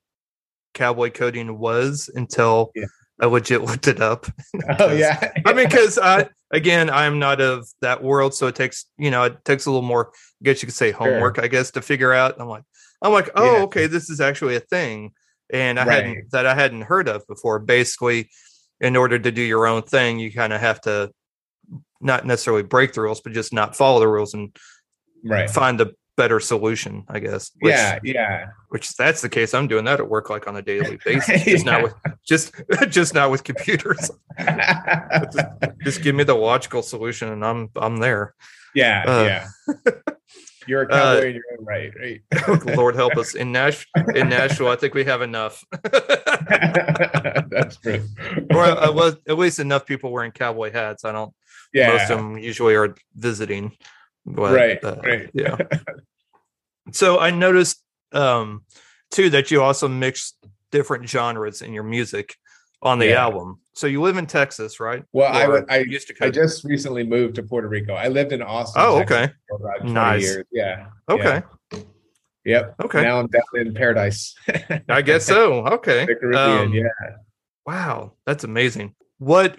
cowboy 0.74 1.10
coding 1.10 1.58
was 1.58 2.08
until 2.14 2.70
Yeah. 2.74 2.86
I 3.22 3.26
legit 3.26 3.62
looked 3.62 3.88
it 3.88 4.00
up. 4.02 4.26
Oh 4.78 4.92
yeah. 4.92 5.32
I 5.46 5.52
mean 5.54 5.66
because 5.68 5.98
i 5.98 6.28
again 6.52 6.90
i'm 6.90 7.18
not 7.18 7.40
of 7.40 7.66
that 7.80 8.02
world 8.02 8.34
so 8.34 8.46
it 8.48 8.54
takes 8.54 8.84
you 8.98 9.10
know 9.10 9.22
it 9.24 9.42
takes 9.44 9.64
a 9.66 9.70
little 9.70 9.86
more 9.86 10.10
i 10.14 10.44
guess 10.44 10.60
you 10.62 10.66
could 10.66 10.74
say 10.74 10.90
homework 10.90 11.38
i 11.38 11.48
guess 11.48 11.70
to 11.72 11.80
figure 11.82 12.12
out. 12.12 12.38
I'm 12.40 12.48
like 12.48 12.64
i'm 13.00 13.12
like 13.12 13.30
oh 13.34 13.56
Yeah. 13.56 13.62
okay 13.62 13.86
this 13.86 14.10
is 14.10 14.20
actually 14.20 14.56
a 14.56 14.60
thing 14.60 15.12
and 15.52 15.78
i 15.80 15.84
Right. 15.86 15.94
hadn't 16.04 16.30
that 16.32 16.46
i 16.46 16.54
hadn't 16.54 16.82
heard 16.82 17.08
of 17.08 17.26
before. 17.26 17.58
Basically 17.58 18.28
in 18.80 18.96
order 18.96 19.18
to 19.18 19.30
do 19.30 19.42
your 19.42 19.66
own 19.66 19.82
thing 19.82 20.18
you 20.18 20.32
kind 20.32 20.52
of 20.52 20.60
have 20.60 20.80
to 20.82 21.10
not 22.00 22.26
necessarily 22.26 22.62
break 22.64 22.92
the 22.92 23.00
rules 23.00 23.20
but 23.20 23.32
just 23.32 23.52
not 23.52 23.76
follow 23.76 24.00
the 24.00 24.08
rules 24.08 24.34
and 24.34 24.54
right. 25.24 25.48
find 25.48 25.80
a 25.80 25.90
better 26.16 26.38
solution 26.40 27.04
i 27.08 27.18
guess 27.18 27.50
which, 27.60 27.72
yeah 27.72 27.98
yeah 28.04 28.46
which 28.68 28.94
that's 28.96 29.22
the 29.22 29.28
case 29.28 29.54
i'm 29.54 29.66
doing 29.66 29.84
that 29.84 29.98
at 29.98 30.08
work 30.08 30.28
like 30.30 30.46
on 30.46 30.56
a 30.56 30.62
daily 30.62 30.98
basis 31.04 31.42
just 31.44 31.64
not 31.64 31.82
with 31.82 31.94
just 32.26 32.52
just 32.88 33.14
not 33.14 33.30
with 33.30 33.42
computers 33.44 34.10
just 35.82 36.02
give 36.02 36.14
me 36.14 36.22
the 36.24 36.34
logical 36.34 36.82
solution 36.82 37.28
and 37.28 37.44
i'm 37.44 37.70
i'm 37.76 37.96
there 37.96 38.34
yeah 38.74 39.04
Uh, 39.06 39.24
yeah 39.24 39.46
You're 40.66 40.82
a 40.82 40.86
Uh, 40.86 41.14
cowboy 41.16 41.28
in 41.30 41.34
your 41.34 41.44
own 41.58 41.64
right, 41.64 41.92
right? 41.98 42.76
Lord 42.76 42.94
help 42.94 43.16
us 43.16 43.34
in 43.34 43.50
Nash 43.50 43.84
in 44.14 44.28
Nashville. 44.28 44.68
I 44.68 44.76
think 44.76 44.94
we 44.94 45.02
have 45.04 45.20
enough, 45.20 45.64
That's 47.50 47.76
true. 47.78 48.04
or 48.50 48.64
uh, 48.64 48.92
well, 48.92 49.16
at 49.28 49.38
least 49.38 49.58
enough 49.58 49.86
people 49.86 50.12
wearing 50.12 50.30
cowboy 50.30 50.70
hats. 50.72 51.04
I 51.04 51.10
don't. 51.10 51.34
yeah, 51.74 51.88
Most 51.88 52.10
of 52.10 52.18
them 52.18 52.38
usually 52.38 52.74
are 52.76 52.94
visiting. 53.16 53.72
But, 54.24 54.52
Right, 54.54 54.84
uh, 54.84 54.96
right. 55.02 55.30
Yeah. 55.34 55.56
so 56.92 57.18
I 57.18 57.30
noticed 57.30 57.82
um, 58.12 58.62
too 59.10 59.30
that 59.30 59.50
you 59.50 59.62
also 59.62 59.88
mix 59.88 60.34
different 60.70 61.08
genres 61.08 61.62
in 61.62 61.72
your 61.72 61.82
music 61.82 62.36
on 62.82 62.98
the 62.98 63.06
Yeah. 63.08 63.22
album. 63.22 63.60
So 63.74 63.86
you 63.86 64.02
live 64.02 64.16
in 64.18 64.26
Texas, 64.26 64.80
right? 64.80 65.02
Well, 65.12 65.32
I 65.32 65.44
Or 65.46 65.50
would- 65.52 65.70
I- 65.70 65.78
used 65.78 66.08
to. 66.08 66.14
I 66.24 66.30
just 66.30 66.62
recently 66.64 67.04
moved 67.04 67.36
to 67.36 67.42
Puerto 67.42 67.68
Rico. 67.68 67.94
I 67.94 68.08
lived 68.08 68.32
in 68.32 68.42
Austin. 68.42 68.82
Oh, 68.84 68.98
Texas 68.98 69.16
okay. 69.16 69.32
for 69.48 69.56
about 69.66 69.84
Nice. 69.88 70.22
Years. 70.22 70.44
Yeah. 70.52 70.86
Okay. 71.08 71.42
yeah. 71.72 71.78
Yep. 72.44 72.74
Okay. 72.84 73.02
Now 73.02 73.20
I'm 73.20 73.28
down 73.28 73.42
in 73.54 73.72
paradise. 73.72 74.34
I 74.88 75.00
guess 75.02 75.24
so. 75.24 75.64
Okay. 75.66 76.06
Um, 76.34 76.72
yeah. 76.74 76.82
Wow, 77.64 78.14
that's 78.26 78.42
amazing. 78.44 78.94
What 79.18 79.56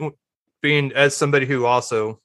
being 0.62 0.92
as 0.92 1.16
somebody 1.16 1.46
who 1.46 1.66
also 1.66 2.20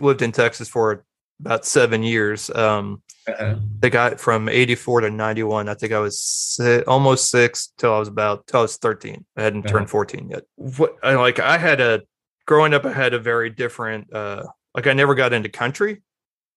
lived 0.00 0.22
in 0.22 0.30
Texas 0.32 0.68
for 0.68 1.04
about 1.44 1.64
seven 1.66 2.02
years, 2.02 2.50
um, 2.50 3.02
Uh-huh. 3.28 3.54
they 3.80 3.88
got 3.90 4.18
from 4.20 4.48
84 4.48 5.02
to 5.02 5.10
91 5.10 5.68
i 5.68 5.74
think 5.74 5.92
i 5.92 5.98
was 6.00 6.18
si- 6.20 6.82
almost 6.88 7.30
six 7.30 7.72
till 7.78 7.94
i 7.94 7.98
was 8.00 8.08
about 8.08 8.48
till 8.48 8.58
i 8.58 8.62
was 8.62 8.76
13 8.78 9.24
i 9.36 9.42
hadn't 9.42 9.60
Uh-huh. 9.64 9.72
turned 9.78 9.88
14 9.90 10.28
yet 10.30 10.42
what 10.56 10.96
I, 11.04 11.14
like 11.14 11.38
i 11.38 11.56
had 11.56 11.80
a 11.80 12.02
growing 12.44 12.74
up 12.74 12.84
i 12.84 12.92
had 12.92 13.14
a 13.14 13.20
very 13.20 13.48
different 13.48 14.12
uh 14.12 14.42
like 14.74 14.88
i 14.88 14.92
never 14.92 15.14
got 15.14 15.32
into 15.32 15.48
country 15.48 16.02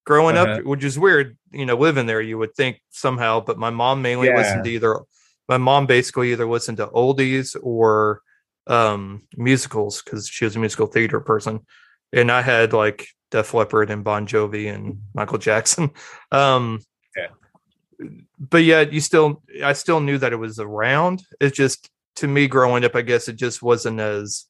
growing 0.07 0.37
Uh-huh. 0.37 0.53
up 0.57 0.65
which 0.65 0.83
is 0.83 0.97
weird 0.97 1.37
you 1.51 1.67
know 1.67 1.77
living 1.77 2.07
there 2.07 2.19
you 2.19 2.39
would 2.39 2.55
think 2.55 2.81
somehow 2.89 3.39
but 3.41 3.59
my 3.59 3.69
mom 3.69 4.01
mainly 4.01 4.29
Yeah. 4.29 4.37
listened 4.37 4.63
to 4.63 4.71
either 4.71 5.01
my 5.47 5.57
mom 5.57 5.85
basically 5.85 6.31
either 6.31 6.47
listened 6.47 6.77
to 6.77 6.87
oldies 6.87 7.55
or 7.61 8.21
um 8.65 9.21
musicals 9.37 10.01
because 10.01 10.27
she 10.27 10.45
was 10.45 10.55
a 10.55 10.59
musical 10.59 10.87
theater 10.87 11.19
person 11.19 11.59
and 12.11 12.31
i 12.31 12.41
had 12.41 12.73
like 12.73 13.05
def 13.35 13.53
leppard 13.53 13.89
and 13.89 14.03
bon 14.05 14.25
jovi 14.25 14.73
and 14.73 15.01
michael 15.13 15.37
jackson 15.37 15.91
um 16.31 16.79
yeah. 17.17 17.27
but 18.39 18.63
yet 18.63 18.93
you 18.93 19.01
still 19.01 19.41
i 19.61 19.73
still 19.73 19.99
knew 19.99 20.17
that 20.17 20.31
it 20.31 20.37
was 20.37 20.57
around 20.57 21.21
it's 21.41 21.57
just 21.57 21.89
to 22.15 22.27
me 22.29 22.47
growing 22.47 22.85
up 22.85 22.95
i 22.95 23.01
guess 23.01 23.27
it 23.27 23.35
just 23.35 23.61
wasn't 23.61 23.99
as 23.99 24.45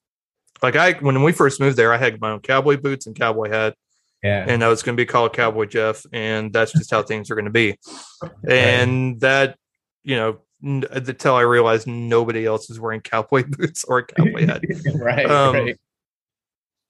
like 0.62 0.76
i 0.76 0.92
when 0.92 1.20
we 1.24 1.32
first 1.32 1.58
moved 1.58 1.76
there 1.76 1.92
i 1.92 1.96
had 1.96 2.20
my 2.20 2.30
own 2.30 2.38
cowboy 2.40 2.76
boots 2.76 3.06
and 3.08 3.16
cowboy 3.16 3.50
hat 3.50 3.74
Yeah. 4.22 4.44
and 4.48 4.62
i 4.62 4.68
was 4.68 4.84
going 4.84 4.96
to 4.96 5.00
be 5.00 5.06
called 5.06 5.32
cowboy 5.32 5.66
jeff 5.66 6.06
and 6.12 6.52
that's 6.52 6.70
just 6.70 6.92
how 6.92 7.02
things 7.02 7.28
are 7.28 7.34
going 7.34 7.46
to 7.46 7.50
be 7.50 7.76
and 8.48 9.20
that 9.20 9.58
you 10.04 10.14
know 10.14 10.38
n- 10.64 10.84
until 10.92 11.34
i 11.34 11.40
realized 11.40 11.88
nobody 11.88 12.46
else 12.46 12.70
is 12.70 12.78
wearing 12.78 13.00
cowboy 13.00 13.42
boots 13.48 13.82
or 13.82 13.98
a 13.98 14.06
cowboy 14.06 14.46
hat 14.46 14.62
right. 14.94 15.26
Um, 15.28 15.54
right. 15.56 15.76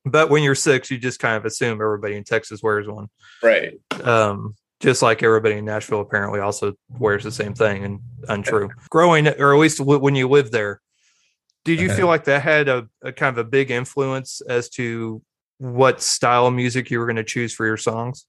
But 0.06 0.30
when 0.30 0.42
you're 0.42 0.54
six 0.54 0.90
you 0.90 0.96
just 0.98 1.18
kind 1.20 1.36
of 1.36 1.44
assume 1.44 1.80
everybody 1.80 2.16
in 2.16 2.24
texas 2.24 2.62
wears 2.62 2.86
one 2.88 3.08
Right. 3.42 3.74
um, 4.02 4.54
just 4.80 5.02
like 5.02 5.22
everybody 5.22 5.56
in 5.56 5.64
Nashville 5.64 6.00
apparently 6.00 6.40
also 6.40 6.74
wears 6.98 7.24
the 7.24 7.32
same 7.32 7.54
thing 7.54 7.82
and 7.84 8.00
untrue. 8.28 8.68
Growing, 8.90 9.26
or 9.26 9.54
at 9.54 9.58
least 9.58 9.78
w- 9.78 9.98
when 9.98 10.14
you 10.14 10.28
live 10.28 10.50
there, 10.50 10.80
did 11.64 11.80
you 11.80 11.86
Uh-huh. 11.86 11.96
feel 11.96 12.06
like 12.08 12.24
that 12.24 12.42
had 12.42 12.68
a, 12.68 12.86
a 13.02 13.10
kind 13.10 13.36
of 13.38 13.46
a 13.46 13.48
big 13.48 13.70
influence 13.70 14.42
as 14.42 14.68
to 14.70 15.22
what 15.58 16.02
style 16.02 16.46
of 16.46 16.52
music 16.54 16.90
you 16.90 16.98
were 16.98 17.06
going 17.06 17.16
to 17.16 17.24
choose 17.24 17.54
for 17.54 17.64
your 17.64 17.78
songs? 17.78 18.26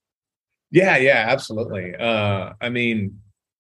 Yeah, 0.72 0.96
yeah, 0.98 1.26
absolutely. 1.28 1.94
Uh, 1.96 2.54
I 2.62 2.70
mean, 2.70 3.20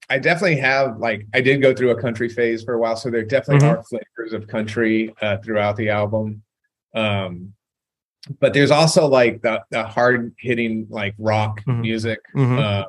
I 0.10 0.18
definitely 0.20 0.58
have 0.62 0.98
like 0.98 1.26
I 1.34 1.42
did 1.42 1.62
go 1.62 1.74
through 1.74 1.92
a 1.92 2.02
country 2.02 2.30
phase 2.30 2.64
for 2.64 2.74
a 2.74 2.80
while, 2.80 2.96
so 2.96 3.10
there 3.10 3.24
definitely 3.24 3.68
Mhm. 3.68 3.72
are 3.80 3.84
flavors 3.84 4.32
of 4.34 4.48
country 4.48 5.14
uh, 5.22 5.38
throughout 5.40 5.76
the 5.76 5.90
album. 5.90 6.42
Um, 6.96 7.54
but 8.40 8.54
there's 8.54 8.72
also 8.72 9.08
like 9.08 9.42
the 9.42 9.64
the 9.72 9.84
hard 9.84 10.34
hitting 10.40 10.88
like 10.90 11.16
rock 11.18 11.62
Mhm. 11.66 11.82
music, 11.82 12.20
Mhm. 12.36 12.60
uh, 12.60 12.86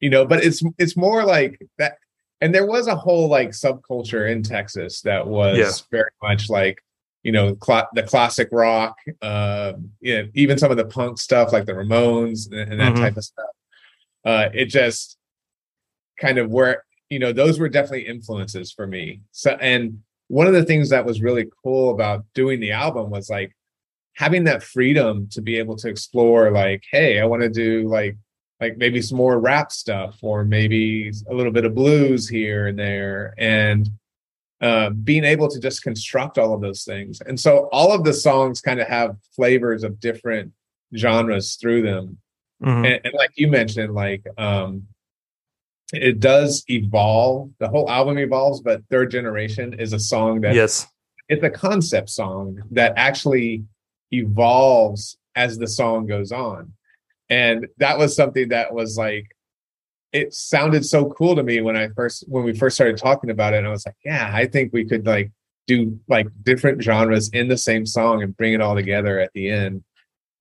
you 0.00 0.10
know. 0.10 0.24
But 0.26 0.44
it's 0.44 0.62
it's 0.78 0.96
more 0.96 1.24
like 1.24 1.60
that. 1.78 1.98
And 2.40 2.54
there 2.54 2.66
was 2.66 2.86
a 2.86 2.96
whole 2.96 3.28
like 3.28 3.50
subculture 3.50 4.30
in 4.30 4.42
Texas 4.42 5.02
that 5.02 5.26
was 5.26 5.58
Yeah. 5.58 5.70
very 5.90 6.10
much 6.22 6.48
like 6.48 6.78
you 7.22 7.32
know 7.32 7.54
cla- 7.54 7.88
the 7.94 8.02
classic 8.02 8.48
rock, 8.50 8.96
uh, 9.20 9.74
you 10.00 10.16
know, 10.22 10.28
even 10.34 10.56
some 10.58 10.70
of 10.70 10.76
the 10.78 10.86
punk 10.86 11.18
stuff 11.18 11.52
like 11.52 11.66
the 11.66 11.72
Ramones 11.72 12.50
and, 12.50 12.72
and 12.72 12.80
that 12.80 12.94
Mhm. 12.94 13.00
type 13.00 13.16
of 13.16 13.24
stuff. 13.24 13.50
Uh, 14.24 14.48
it 14.54 14.66
just 14.66 15.16
kind 16.20 16.38
of 16.38 16.50
where 16.50 16.84
you 17.08 17.18
know 17.18 17.32
those 17.32 17.58
were 17.58 17.68
definitely 17.68 18.06
influences 18.06 18.72
for 18.72 18.86
me. 18.86 19.20
So 19.32 19.52
and 19.60 20.00
one 20.28 20.46
of 20.46 20.52
the 20.52 20.64
things 20.64 20.90
that 20.90 21.04
was 21.04 21.20
really 21.20 21.46
cool 21.64 21.90
about 21.90 22.24
doing 22.34 22.60
the 22.60 22.70
album 22.70 23.10
was 23.10 23.28
like 23.28 23.52
having 24.20 24.44
that 24.44 24.62
freedom 24.62 25.26
to 25.30 25.40
be 25.40 25.56
able 25.56 25.74
to 25.74 25.88
explore 25.88 26.50
like 26.50 26.82
hey 26.92 27.20
i 27.20 27.24
want 27.24 27.40
to 27.40 27.48
do 27.48 27.88
like 27.88 28.14
like 28.60 28.76
maybe 28.76 29.00
some 29.00 29.16
more 29.16 29.40
rap 29.40 29.72
stuff 29.72 30.18
or 30.20 30.44
maybe 30.44 31.10
a 31.30 31.34
little 31.34 31.50
bit 31.50 31.64
of 31.64 31.74
blues 31.74 32.28
here 32.28 32.66
and 32.66 32.78
there 32.78 33.32
and 33.38 33.88
uh, 34.60 34.90
being 34.90 35.24
able 35.24 35.48
to 35.48 35.58
just 35.58 35.82
construct 35.82 36.36
all 36.36 36.52
of 36.52 36.60
those 36.60 36.84
things 36.84 37.22
and 37.22 37.40
so 37.40 37.70
all 37.72 37.92
of 37.92 38.04
the 38.04 38.12
songs 38.12 38.60
kind 38.60 38.78
of 38.78 38.86
have 38.86 39.16
flavors 39.34 39.82
of 39.84 39.98
different 39.98 40.52
genres 40.94 41.56
through 41.56 41.80
them 41.82 42.18
Mhm. 42.62 42.86
and, 42.86 43.00
and 43.06 43.14
like 43.14 43.30
you 43.36 43.48
mentioned 43.48 43.94
like 43.94 44.22
um 44.36 44.86
it 45.94 46.20
does 46.20 46.62
evolve 46.68 47.50
the 47.58 47.68
whole 47.68 47.88
album 47.88 48.18
evolves 48.18 48.60
but 48.60 48.82
third 48.90 49.10
generation 49.10 49.72
is 49.80 49.94
a 49.94 49.98
song 49.98 50.42
that 50.42 50.54
yes. 50.54 50.86
it's 51.30 51.42
a 51.42 51.48
concept 51.48 52.10
song 52.10 52.60
that 52.70 52.92
actually 52.96 53.64
evolves 54.10 55.16
as 55.34 55.58
the 55.58 55.68
song 55.68 56.06
goes 56.06 56.32
on. 56.32 56.72
And 57.28 57.68
that 57.78 57.98
was 57.98 58.16
something 58.16 58.48
that 58.48 58.74
was 58.74 58.98
like 58.98 59.26
it 60.12 60.34
sounded 60.34 60.84
so 60.84 61.08
cool 61.10 61.36
to 61.36 61.42
me 61.44 61.60
when 61.60 61.76
i 61.76 61.86
first 61.94 62.24
when 62.26 62.42
we 62.42 62.52
first 62.52 62.74
started 62.74 62.96
talking 62.96 63.30
about 63.30 63.54
it 63.54 63.58
and 63.58 63.66
i 63.68 63.70
was 63.70 63.86
like 63.86 63.94
yeah 64.04 64.28
i 64.34 64.44
think 64.44 64.72
we 64.72 64.84
could 64.84 65.06
like 65.06 65.30
do 65.70 66.00
like 66.08 66.26
different 66.42 66.82
genres 66.82 67.28
in 67.28 67.46
the 67.46 67.56
same 67.56 67.86
song 67.86 68.24
and 68.24 68.36
bring 68.36 68.52
it 68.52 68.60
all 68.60 68.74
together 68.74 69.20
at 69.20 69.30
the 69.34 69.48
end. 69.48 69.84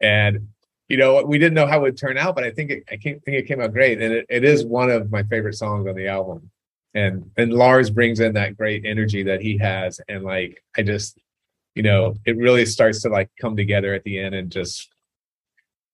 And 0.01 0.47
you 0.87 0.97
know 0.97 1.23
we 1.23 1.37
didn't 1.37 1.53
know 1.53 1.67
how 1.67 1.77
it 1.77 1.81
would 1.83 1.97
turn 1.97 2.17
out 2.17 2.33
but 2.33 2.43
i 2.43 2.49
think 2.49 2.71
it 2.71 2.83
i 2.89 2.97
think 2.97 3.21
it 3.27 3.45
came 3.47 3.61
out 3.61 3.71
great 3.71 4.01
and 4.01 4.11
it, 4.11 4.25
it 4.27 4.43
is 4.43 4.65
one 4.65 4.89
of 4.89 5.11
my 5.11 5.21
favorite 5.23 5.53
songs 5.53 5.87
on 5.87 5.95
the 5.95 6.07
album. 6.07 6.49
And 6.95 7.29
and 7.37 7.53
lars 7.53 7.91
brings 7.91 8.19
in 8.19 8.33
that 8.33 8.57
great 8.57 8.85
energy 8.85 9.21
that 9.23 9.41
he 9.41 9.59
has 9.59 10.01
and 10.09 10.23
like 10.23 10.63
i 10.75 10.81
just 10.81 11.19
you 11.75 11.83
know 11.83 12.15
it 12.25 12.37
really 12.37 12.65
starts 12.65 13.01
to 13.01 13.09
like 13.09 13.29
come 13.39 13.55
together 13.55 13.93
at 13.93 14.03
the 14.03 14.19
end 14.19 14.35
and 14.35 14.51
just 14.51 14.89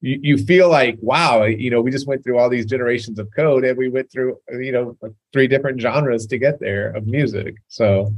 you, 0.01 0.19
you 0.21 0.37
feel 0.37 0.69
like 0.69 0.97
wow 1.01 1.43
you 1.43 1.69
know 1.69 1.81
we 1.81 1.91
just 1.91 2.07
went 2.07 2.23
through 2.23 2.37
all 2.37 2.49
these 2.49 2.65
generations 2.65 3.19
of 3.19 3.27
code 3.35 3.65
and 3.65 3.77
we 3.77 3.89
went 3.89 4.11
through 4.11 4.37
you 4.51 4.71
know 4.71 4.97
three 5.33 5.47
different 5.47 5.81
genres 5.81 6.25
to 6.27 6.37
get 6.37 6.59
there 6.59 6.91
of 6.91 7.07
music. 7.07 7.55
So 7.67 8.13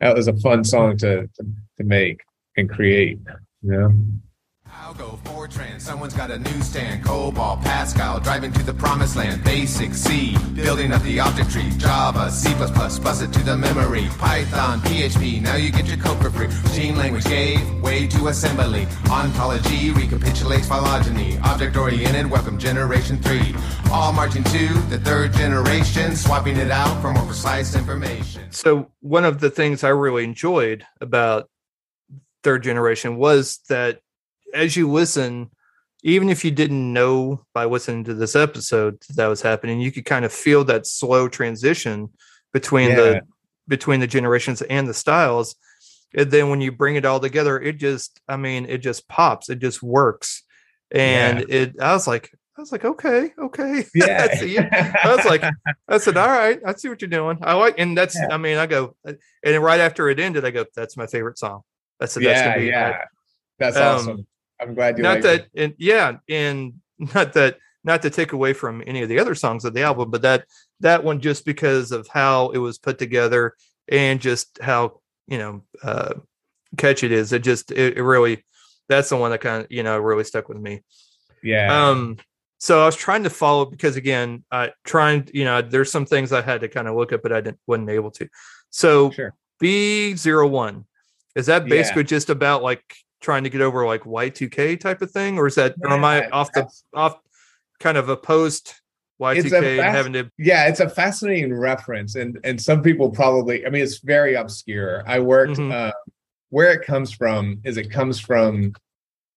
that 0.00 0.14
was 0.14 0.28
a 0.28 0.36
fun 0.38 0.64
song 0.64 0.96
to 0.98 1.26
to, 1.26 1.46
to 1.78 1.84
make 1.84 2.20
and 2.56 2.68
create 2.68 3.18
you 3.62 3.70
know 3.70 3.94
I'll 4.72 4.94
go 4.94 5.18
Fortran. 5.24 5.80
Someone's 5.80 6.14
got 6.14 6.30
a 6.30 6.38
newsstand. 6.38 7.04
Cobol, 7.04 7.60
Pascal, 7.62 8.20
driving 8.20 8.52
to 8.52 8.62
the 8.62 8.72
promised 8.72 9.16
land. 9.16 9.42
Basic 9.42 9.94
C, 9.94 10.36
building 10.54 10.92
up 10.92 11.02
the 11.02 11.18
object 11.18 11.50
tree. 11.50 11.70
Java, 11.76 12.30
C++, 12.30 12.54
bust 12.54 13.22
it 13.22 13.32
to 13.32 13.42
the 13.44 13.56
memory. 13.56 14.06
Python, 14.18 14.80
PHP, 14.82 15.42
now 15.42 15.56
you 15.56 15.72
get 15.72 15.86
your 15.86 15.96
code 15.96 16.18
for 16.22 16.30
free. 16.30 16.46
Machine 16.46 16.96
language 16.96 17.24
gave 17.24 17.82
way 17.82 18.06
to 18.06 18.28
assembly. 18.28 18.86
Ontogeny 19.06 19.94
recapitulates 19.94 20.68
phylogeny. 20.68 21.38
Object-oriented, 21.38 22.30
welcome 22.30 22.58
generation 22.58 23.20
three. 23.22 23.54
All 23.90 24.12
marching 24.12 24.44
to 24.44 24.68
the 24.88 24.98
third 24.98 25.32
generation, 25.32 26.14
swapping 26.14 26.56
it 26.56 26.70
out 26.70 27.00
for 27.00 27.12
more 27.12 27.26
precise 27.26 27.74
information. 27.74 28.52
So 28.52 28.90
one 29.00 29.24
of 29.24 29.40
the 29.40 29.50
things 29.50 29.82
I 29.82 29.88
really 29.88 30.24
enjoyed 30.24 30.86
about 31.00 31.50
third 32.42 32.62
generation 32.62 33.16
was 33.16 33.58
that 33.68 34.00
as 34.56 34.76
you 34.76 34.90
listen, 34.90 35.50
even 36.02 36.28
if 36.28 36.44
you 36.44 36.50
didn't 36.50 36.92
know 36.92 37.44
by 37.54 37.64
listening 37.64 38.04
to 38.04 38.14
this 38.14 38.36
episode 38.36 38.98
that, 39.16 39.26
was 39.26 39.42
happening, 39.42 39.80
you 39.80 39.90
could 39.92 40.04
kind 40.04 40.24
of 40.24 40.32
feel 40.32 40.64
that 40.64 40.86
slow 40.86 41.28
transition 41.28 42.10
between 42.52 42.90
Yeah. 42.90 42.96
the 42.96 43.20
between 43.68 43.98
the 44.00 44.06
generations 44.06 44.62
and 44.62 44.88
the 44.88 44.94
styles. 44.94 45.56
And 46.14 46.30
then 46.30 46.48
when 46.50 46.60
you 46.60 46.70
bring 46.70 46.94
it 46.94 47.04
all 47.04 47.18
together, 47.20 47.60
it 47.60 47.78
just 47.78 48.20
I 48.28 48.36
mean, 48.36 48.66
it 48.66 48.78
just 48.78 49.08
pops, 49.08 49.48
it 49.50 49.58
just 49.58 49.82
works. 49.82 50.42
And 50.92 51.40
it 51.50 51.74
I 51.80 51.92
was 51.92 52.06
like, 52.06 52.30
I 52.56 52.60
was 52.60 52.70
like, 52.72 52.84
okay, 52.84 53.32
okay. 53.38 53.84
yeah 53.94 54.28
I. 54.32 54.92
I 55.04 55.14
was 55.16 55.24
like, 55.26 55.42
I 55.88 55.98
said, 55.98 56.16
all 56.16 56.28
right, 56.28 56.60
I 56.64 56.72
see 56.74 56.88
what 56.88 57.02
you're 57.02 57.10
doing. 57.10 57.38
I 57.42 57.54
like, 57.54 57.74
and 57.78 57.98
that's, 57.98 58.14
Yeah. 58.14 58.28
I 58.30 58.38
mean, 58.38 58.56
I 58.56 58.66
go, 58.66 58.94
and 59.04 59.18
then 59.42 59.60
right 59.60 59.80
after 59.80 60.08
it 60.08 60.18
ended, 60.20 60.44
I 60.44 60.50
go, 60.52 60.64
that's 60.74 60.96
my 60.96 61.06
favorite 61.06 61.36
song. 61.38 61.62
I 62.00 62.06
said, 62.06 62.22
that's 62.22 62.38
yeah 62.40 62.48
gonna 62.48 62.60
be, 62.60 62.66
yeah 62.66 63.04
that's 63.58 63.76
Um, 63.76 63.82
awesome 63.96 64.26
i'm 64.60 64.74
glad 64.74 64.96
you 64.96 65.02
not 65.02 65.14
like 65.16 65.22
that, 65.22 65.40
it. 65.54 65.62
and 65.64 65.74
yeah, 65.78 66.16
and 66.28 66.74
not 67.14 67.32
that 67.34 67.58
not 67.84 68.02
to 68.02 68.10
take 68.10 68.32
away 68.32 68.52
from 68.52 68.82
any 68.86 69.02
of 69.02 69.08
the 69.08 69.18
other 69.18 69.34
songs 69.34 69.64
of 69.64 69.72
the 69.72 69.82
album, 69.82 70.10
but 70.10 70.22
that 70.22 70.44
that 70.80 71.04
one 71.04 71.20
just 71.20 71.44
because 71.44 71.92
of 71.92 72.08
how 72.08 72.50
it 72.50 72.58
was 72.58 72.78
put 72.78 72.98
together 72.98 73.54
and 73.88 74.20
just 74.20 74.58
how 74.60 75.00
you 75.28 75.38
know 75.38 75.62
uh, 75.82 76.14
catchy 76.76 77.06
it 77.06 77.12
is. 77.12 77.32
It 77.32 77.44
just 77.44 77.70
it, 77.70 77.96
it 77.96 78.02
really 78.02 78.44
that's 78.88 79.08
the 79.08 79.16
one 79.16 79.30
that 79.30 79.40
kind 79.40 79.64
of 79.64 79.70
you 79.70 79.82
know 79.82 79.98
really 79.98 80.24
stuck 80.24 80.48
with 80.48 80.58
me. 80.58 80.82
Yeah. 81.42 81.88
Um, 81.88 82.16
so 82.58 82.82
I 82.82 82.86
was 82.86 82.96
trying 82.96 83.22
to 83.24 83.30
follow 83.30 83.66
because 83.66 83.96
again, 83.96 84.42
I 84.50 84.72
trying, 84.84 85.28
you 85.32 85.44
know, 85.44 85.62
there's 85.62 85.92
some 85.92 86.06
things 86.06 86.32
I 86.32 86.40
had 86.40 86.62
to 86.62 86.68
kind 86.68 86.88
of 86.88 86.96
look 86.96 87.12
up, 87.12 87.22
but 87.22 87.32
I 87.32 87.40
didn't 87.40 87.60
wasn't 87.66 87.90
able 87.90 88.10
to. 88.12 88.28
So 88.70 89.10
sure. 89.10 89.34
B 89.60 90.16
zero 90.16 90.48
one 90.48 90.86
is 91.36 91.46
that 91.46 91.62
Yeah. 91.64 91.68
basically 91.68 92.04
just 92.04 92.30
about 92.30 92.62
like 92.62 92.82
trying 93.20 93.44
to 93.44 93.50
get 93.50 93.60
over 93.60 93.86
like 93.86 94.06
Y 94.06 94.28
two 94.28 94.48
K 94.48 94.76
type 94.76 95.02
of 95.02 95.10
thing, 95.10 95.38
or 95.38 95.46
is 95.46 95.54
that 95.56 95.74
or 95.82 95.90
am 95.92 96.04
I 96.04 96.28
off 96.30 96.52
the 96.52 96.68
off 96.94 97.18
kind 97.80 97.96
of 97.96 98.08
opposed 98.08 98.74
Y 99.18 99.34
two 99.34 99.40
It's 99.40 99.52
a 99.52 99.60
K 99.60 99.78
and 99.78 99.88
having 99.96 100.12
to 100.14 100.30
Yeah, 100.38 100.66
it's 100.68 100.80
a 100.80 100.88
fascinating 100.88 101.54
reference, 101.54 102.14
and 102.14 102.38
and 102.44 102.60
some 102.60 102.82
people 102.82 103.10
probably. 103.10 103.66
I 103.66 103.70
mean, 103.70 103.82
it's 103.82 103.98
very 103.98 104.34
obscure. 104.34 105.02
I 105.06 105.20
worked 105.20 105.56
Mhm. 105.56 105.72
uh, 105.72 105.92
where 106.50 106.72
it 106.72 106.84
comes 106.86 107.12
from. 107.12 107.60
Is 107.64 107.76
it 107.76 107.90
comes 107.90 108.20
from 108.20 108.74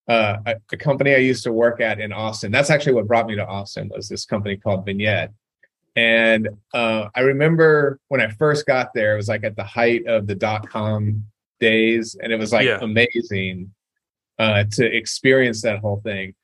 uh, 0.08 0.38
a, 0.44 0.56
a 0.72 0.76
company 0.76 1.14
I 1.14 1.18
used 1.18 1.44
to 1.44 1.52
work 1.52 1.80
at 1.80 2.00
in 2.00 2.12
Austin. 2.12 2.50
That's 2.50 2.68
actually 2.68 2.94
what 2.94 3.06
brought 3.06 3.26
me 3.26 3.36
to 3.36 3.46
Austin. 3.46 3.90
Was 3.94 4.08
this 4.08 4.26
company 4.26 4.56
called 4.56 4.84
Vignette, 4.84 5.32
and 5.94 6.48
uh, 6.74 7.08
I 7.14 7.20
remember 7.20 8.00
when 8.08 8.20
I 8.20 8.28
first 8.28 8.66
got 8.66 8.92
there, 8.92 9.14
it 9.14 9.16
was 9.16 9.28
like 9.28 9.44
at 9.44 9.56
the 9.56 9.64
height 9.64 10.06
of 10.06 10.26
the 10.26 10.34
dot 10.34 10.68
com 10.68 11.24
days, 11.60 12.16
and 12.20 12.32
it 12.32 12.38
was 12.38 12.52
like 12.52 12.66
Yeah. 12.66 12.78
amazing 12.82 13.72
uh, 14.38 14.64
to 14.72 14.84
experience 14.96 15.62
that 15.62 15.78
whole 15.78 16.00
thing. 16.02 16.34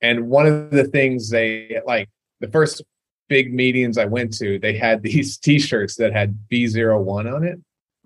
And 0.00 0.28
one 0.28 0.46
of 0.46 0.70
the 0.70 0.84
things 0.84 1.30
they 1.30 1.80
like 1.86 2.08
the 2.40 2.48
first 2.48 2.82
big 3.28 3.54
meetings 3.54 3.96
I 3.98 4.06
went 4.06 4.32
to, 4.38 4.58
they 4.58 4.76
had 4.76 5.02
these 5.08 5.36
T-shirts 5.38 5.96
that 5.96 6.12
had 6.12 6.36
B01 6.50 7.32
on 7.32 7.44
it, 7.44 7.58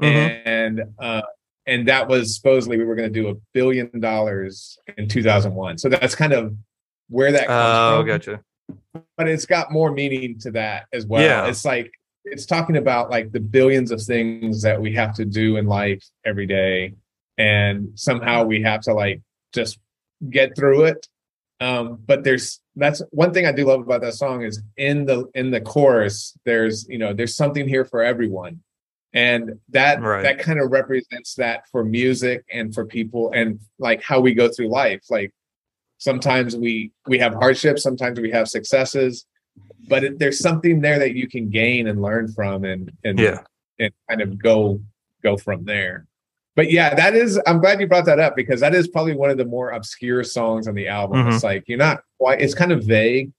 Mhm. 0.02 0.42
and 0.44 0.82
uh, 0.98 1.22
and 1.66 1.86
that 1.88 2.08
was 2.08 2.34
supposedly 2.36 2.78
we 2.78 2.84
were 2.84 2.94
going 2.96 3.12
to 3.12 3.20
do 3.22 3.28
a 3.28 3.34
billion 3.52 4.00
dollars 4.00 4.78
in 4.96 5.06
2001. 5.08 5.78
So 5.78 5.88
that's 5.88 6.14
kind 6.14 6.32
of 6.32 6.54
where 7.08 7.30
that 7.32 7.46
comes 7.46 7.48
from. 7.48 7.94
Oh, 7.94 7.98
from. 8.00 8.06
gotcha. 8.06 8.40
But 9.16 9.28
it's 9.28 9.44
got 9.46 9.70
more 9.70 9.90
meaning 9.92 10.38
to 10.40 10.50
that 10.52 10.86
as 10.92 11.04
well. 11.06 11.22
Yeah. 11.22 11.46
It's 11.46 11.64
like 11.64 11.90
it's 12.30 12.46
talking 12.46 12.76
about 12.76 13.10
like 13.10 13.32
the 13.32 13.40
billions 13.40 13.90
of 13.90 14.00
things 14.02 14.62
that 14.62 14.80
we 14.80 14.94
have 14.94 15.14
to 15.14 15.24
do 15.24 15.56
in 15.56 15.66
life 15.66 16.02
every 16.24 16.46
day, 16.46 16.94
and 17.36 17.90
somehow 17.94 18.44
we 18.44 18.62
have 18.62 18.80
to 18.82 18.94
like 18.94 19.20
just 19.54 19.78
get 20.30 20.56
through 20.56 20.84
it. 20.84 21.06
Um 21.60 21.98
but 22.06 22.24
there's 22.24 22.60
that's 22.76 23.02
one 23.10 23.32
thing 23.32 23.46
i 23.46 23.52
do 23.52 23.64
love 23.66 23.80
about 23.80 24.00
that 24.02 24.14
song 24.14 24.42
is 24.44 24.62
in 24.76 25.04
the 25.06 25.24
in 25.34 25.50
the 25.50 25.60
chorus 25.60 26.36
there's 26.44 26.86
you 26.88 26.98
know 26.98 27.12
there's 27.12 27.34
something 27.34 27.66
here 27.68 27.84
for 27.84 28.02
everyone. 28.02 28.60
And 29.14 29.58
that 29.70 30.00
Right. 30.00 30.22
that 30.22 30.38
kind 30.38 30.60
of 30.60 30.70
represents 30.70 31.34
that 31.36 31.62
for 31.72 31.82
music 31.82 32.44
and 32.52 32.72
for 32.74 32.84
people 32.84 33.32
and 33.34 33.58
like 33.78 34.02
how 34.02 34.20
we 34.20 34.34
go 34.34 34.48
through 34.48 34.68
life. 34.68 35.02
Like 35.10 35.32
sometimes 35.98 36.56
we 36.56 36.92
we 37.06 37.18
have 37.18 37.34
hardships 37.34 37.82
sometimes 37.82 38.20
we 38.20 38.30
have 38.30 38.48
successes 38.48 39.26
but 39.88 40.04
it, 40.04 40.18
there's 40.18 40.38
something 40.38 40.80
there 40.80 40.98
that 40.98 41.14
you 41.14 41.28
can 41.28 41.48
gain 41.50 41.86
and 41.88 42.00
learn 42.02 42.28
from 42.32 42.64
and 42.64 42.90
and 43.04 43.18
Yeah. 43.18 43.40
and 43.78 43.92
kind 44.08 44.20
of 44.20 44.38
go 44.42 44.80
go 45.22 45.36
from 45.36 45.64
there 45.64 46.06
but 46.56 46.70
yeah 46.70 46.94
that 46.94 47.14
is 47.14 47.40
i'm 47.46 47.60
glad 47.60 47.80
you 47.80 47.86
brought 47.86 48.04
that 48.06 48.20
up 48.20 48.36
because 48.36 48.60
that 48.60 48.74
is 48.74 48.86
probably 48.88 49.14
one 49.14 49.30
of 49.30 49.36
the 49.36 49.44
more 49.44 49.70
obscure 49.70 50.22
songs 50.24 50.68
on 50.68 50.74
the 50.74 50.88
album 50.88 51.24
Mhm. 51.24 51.34
it's 51.34 51.44
like 51.44 51.64
you're 51.66 51.78
not 51.78 52.02
quite 52.18 52.40
it's 52.40 52.54
kind 52.54 52.72
of 52.72 52.84
vague 52.84 53.32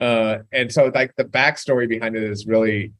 uh 0.00 0.38
and 0.52 0.72
so 0.72 0.90
like 0.94 1.14
the 1.16 1.24
backstory 1.24 1.88
behind 1.88 2.16
it 2.16 2.22
is 2.22 2.46
really 2.46 2.92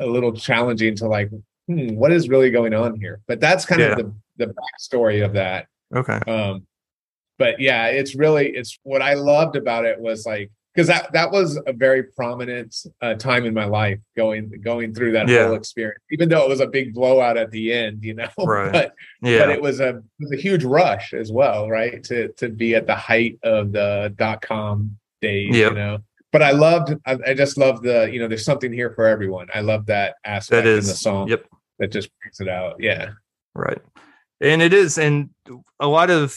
a 0.00 0.06
little 0.06 0.32
challenging 0.32 0.94
to 0.96 1.06
like 1.08 1.30
hmm, 1.66 1.94
what 1.94 2.12
is 2.12 2.28
really 2.28 2.50
going 2.50 2.72
on 2.74 2.98
here 2.98 3.20
but 3.26 3.40
that's 3.40 3.64
kind 3.66 3.80
Yeah. 3.80 3.88
of 3.92 3.96
the 3.98 4.46
the 4.46 4.54
backstory 4.54 5.24
of 5.24 5.32
that 5.34 5.66
Okay. 5.94 6.18
um 6.26 6.66
but 7.38 7.60
yeah 7.60 7.86
it's 7.86 8.14
really 8.14 8.48
it's 8.48 8.78
what 8.82 9.02
i 9.02 9.14
loved 9.14 9.56
about 9.56 9.84
it 9.84 9.98
was 10.00 10.24
like 10.26 10.50
because 10.78 10.86
that 10.86 11.12
that 11.12 11.30
was 11.32 11.58
a 11.66 11.72
very 11.72 12.04
prominent 12.04 12.72
uh, 13.02 13.14
time 13.14 13.44
in 13.44 13.52
my 13.52 13.64
life 13.64 13.98
going 14.16 14.48
going 14.62 14.94
through 14.94 15.10
that 15.12 15.26
Yeah. 15.28 15.46
whole 15.46 15.56
experience 15.56 16.00
even 16.12 16.28
though 16.28 16.44
it 16.44 16.48
was 16.48 16.60
a 16.60 16.68
big 16.68 16.94
blowout 16.94 17.36
at 17.36 17.50
the 17.50 17.72
end 17.72 18.04
you 18.04 18.14
know 18.14 18.28
Right. 18.38 18.70
but 18.72 18.94
Yeah. 19.20 19.40
but 19.40 19.48
it 19.50 19.60
was 19.60 19.80
a 19.80 19.88
it 19.88 20.04
was 20.20 20.32
a 20.32 20.36
huge 20.36 20.62
rush 20.62 21.12
as 21.14 21.32
well 21.32 21.68
right 21.68 22.02
to 22.04 22.28
to 22.34 22.48
be 22.48 22.76
at 22.76 22.86
the 22.86 22.94
height 22.94 23.38
of 23.42 23.72
the 23.72 24.14
dot 24.16 24.40
com 24.42 24.96
days 25.20 25.56
Yep. 25.56 25.72
you 25.72 25.76
know 25.78 25.98
but 26.30 26.42
i 26.42 26.52
loved 26.52 26.94
I, 27.04 27.18
I 27.26 27.34
just 27.34 27.58
love 27.58 27.82
the 27.82 28.08
you 28.12 28.20
know 28.20 28.28
there's 28.28 28.44
something 28.44 28.72
here 28.72 28.92
for 28.92 29.06
everyone 29.06 29.48
i 29.52 29.60
love 29.60 29.86
that 29.86 30.14
aspect 30.24 30.64
that 30.64 30.70
in 30.70 30.76
the 30.76 30.82
song 30.82 31.26
Yep. 31.28 31.44
that 31.80 31.90
just 31.90 32.08
brings 32.20 32.38
it 32.40 32.48
out 32.48 32.76
yeah 32.78 33.10
Right. 33.54 33.82
And 34.40 34.62
it 34.62 34.72
is, 34.72 34.98
and 34.98 35.30
a 35.80 35.88
lot 35.88 36.10
of 36.10 36.36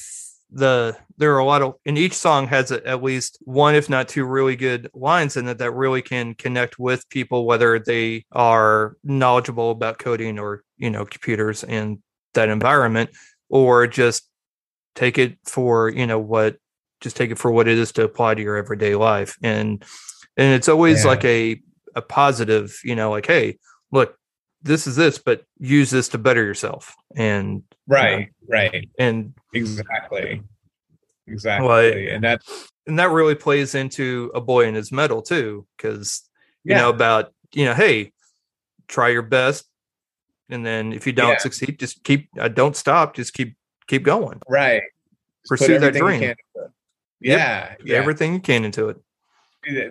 the 0.50 0.98
there 1.22 1.36
are 1.36 1.40
a 1.40 1.46
lot 1.46 1.62
of 1.62 1.76
and 1.86 2.00
each 2.00 2.14
song 2.16 2.48
has 2.48 2.72
a, 2.72 2.86
at 2.86 3.04
least 3.04 3.38
one, 3.42 3.76
if 3.76 3.88
not 3.92 4.10
two, 4.10 4.26
really 4.26 4.56
good 4.56 4.90
lines 4.96 5.38
in 5.38 5.48
it 5.48 5.60
that 5.60 5.70
really 5.72 6.02
can 6.02 6.34
connect 6.34 6.80
with 6.80 7.08
people, 7.10 7.46
whether 7.46 7.78
they 7.78 8.26
are 8.32 8.98
knowledgeable 9.04 9.70
about 9.70 10.00
coding 10.00 10.40
or 10.40 10.64
you 10.78 10.90
know 10.90 11.06
computers 11.06 11.64
and 11.64 12.00
that 12.34 12.50
environment, 12.50 13.12
or 13.50 13.86
just 13.86 14.28
take 14.96 15.20
it 15.20 15.38
for 15.46 15.90
you 15.90 16.08
know 16.08 16.18
what 16.18 16.58
just 17.02 17.16
take 17.16 17.30
it 17.30 17.38
for 17.38 17.52
what 17.52 17.68
it 17.68 17.78
is 17.78 17.92
to 17.92 18.04
apply 18.04 18.34
to 18.34 18.42
your 18.42 18.58
everyday 18.58 18.96
life. 18.96 19.38
And 19.44 19.86
and 20.38 20.56
it's 20.56 20.68
always 20.70 21.04
Yeah. 21.04 21.12
like 21.12 21.24
a 21.24 21.62
a 21.96 22.02
positive 22.02 22.80
you 22.84 22.96
know 22.96 23.12
like 23.12 23.28
hey 23.28 23.60
look 23.92 24.18
this 24.64 24.88
is 24.88 24.96
this 24.96 25.20
but 25.20 25.44
use 25.60 25.92
this 25.92 26.10
to 26.10 26.18
better 26.18 26.44
yourself. 26.44 26.96
And 27.16 27.62
right 27.88 28.30
right. 28.50 28.90
And 28.98 29.36
exactly 29.54 30.42
exactly 31.28 31.68
Well, 31.68 32.16
and 32.16 32.24
that 32.24 32.42
and 32.88 32.98
that 33.00 33.12
really 33.12 33.36
plays 33.36 33.76
into 33.76 34.32
a 34.34 34.42
boy 34.42 34.66
in 34.66 34.76
his 34.76 34.92
metal 34.92 35.22
too 35.22 35.66
because 35.78 36.24
you 36.64 36.72
Yeah. 36.72 36.80
know 36.80 36.90
about 36.90 37.34
you 37.54 37.66
know 37.66 37.74
hey 37.74 38.12
try 38.88 39.10
your 39.10 39.22
best 39.22 39.66
and 40.50 40.66
then 40.66 40.94
if 40.94 41.06
you 41.08 41.14
don't 41.14 41.32
Yeah. 41.32 41.38
succeed 41.38 41.80
just 41.80 42.04
keep 42.04 42.28
uh, 42.40 42.48
don't 42.48 42.76
stop 42.76 43.16
just 43.16 43.34
keep 43.34 43.56
keep 43.88 44.04
going 44.04 44.42
right 44.50 44.84
Pursue 45.48 45.80
that 45.80 45.94
dream. 45.94 46.24
it. 46.24 46.38
Yep. 47.22 47.40
yeah 47.40 47.76
everything 47.90 48.34
you 48.34 48.40
can 48.40 48.66
into 48.66 48.90
it 48.90 48.98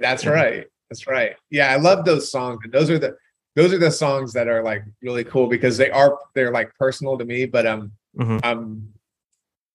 That's 0.00 0.24
Yeah. 0.24 0.30
right. 0.30 0.66
That's 0.88 1.06
right. 1.06 1.36
Yeah, 1.50 1.70
I 1.70 1.76
love 1.76 2.04
those 2.04 2.32
songs. 2.32 2.58
And 2.64 2.72
those 2.72 2.90
are 2.90 2.98
the 2.98 3.16
those 3.54 3.72
are 3.72 3.78
the 3.78 3.92
songs 3.92 4.32
that 4.32 4.48
are 4.48 4.62
like 4.62 4.82
really 5.02 5.22
cool 5.22 5.46
because 5.46 5.76
they 5.76 5.90
are 5.90 6.18
they're 6.34 6.50
like 6.50 6.74
personal 6.74 7.16
to 7.18 7.24
me, 7.24 7.46
but 7.46 7.66
um 7.66 7.92
Mhm. 8.18 8.40
I'm 8.42 8.92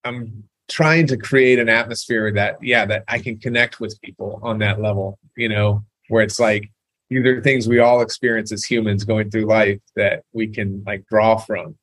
I'm 0.03 0.43
trying 0.67 1.08
to 1.08 1.17
create 1.17 1.60
an 1.60 1.69
atmosphere 1.69 2.32
that 2.34 2.58
yeah, 2.62 2.86
that 2.86 3.04
I 3.08 3.19
can 3.19 3.38
connect 3.38 3.80
with 3.80 3.99
people 4.01 4.39
on 4.43 4.60
that 4.60 4.82
level, 4.82 5.19
you 5.38 5.49
know, 5.49 5.84
where 6.10 6.23
it's 6.23 6.39
like 6.39 6.71
these 7.10 7.25
are 7.25 7.41
things 7.41 7.67
we 7.67 7.80
all 7.80 8.01
experience 8.01 8.51
as 8.51 8.63
humans 8.63 9.04
going 9.04 9.30
through 9.30 9.45
life 9.45 9.80
that 9.95 10.23
we 10.34 10.47
can 10.47 10.84
like 10.86 11.06
draw 11.08 11.38
from 11.38 11.78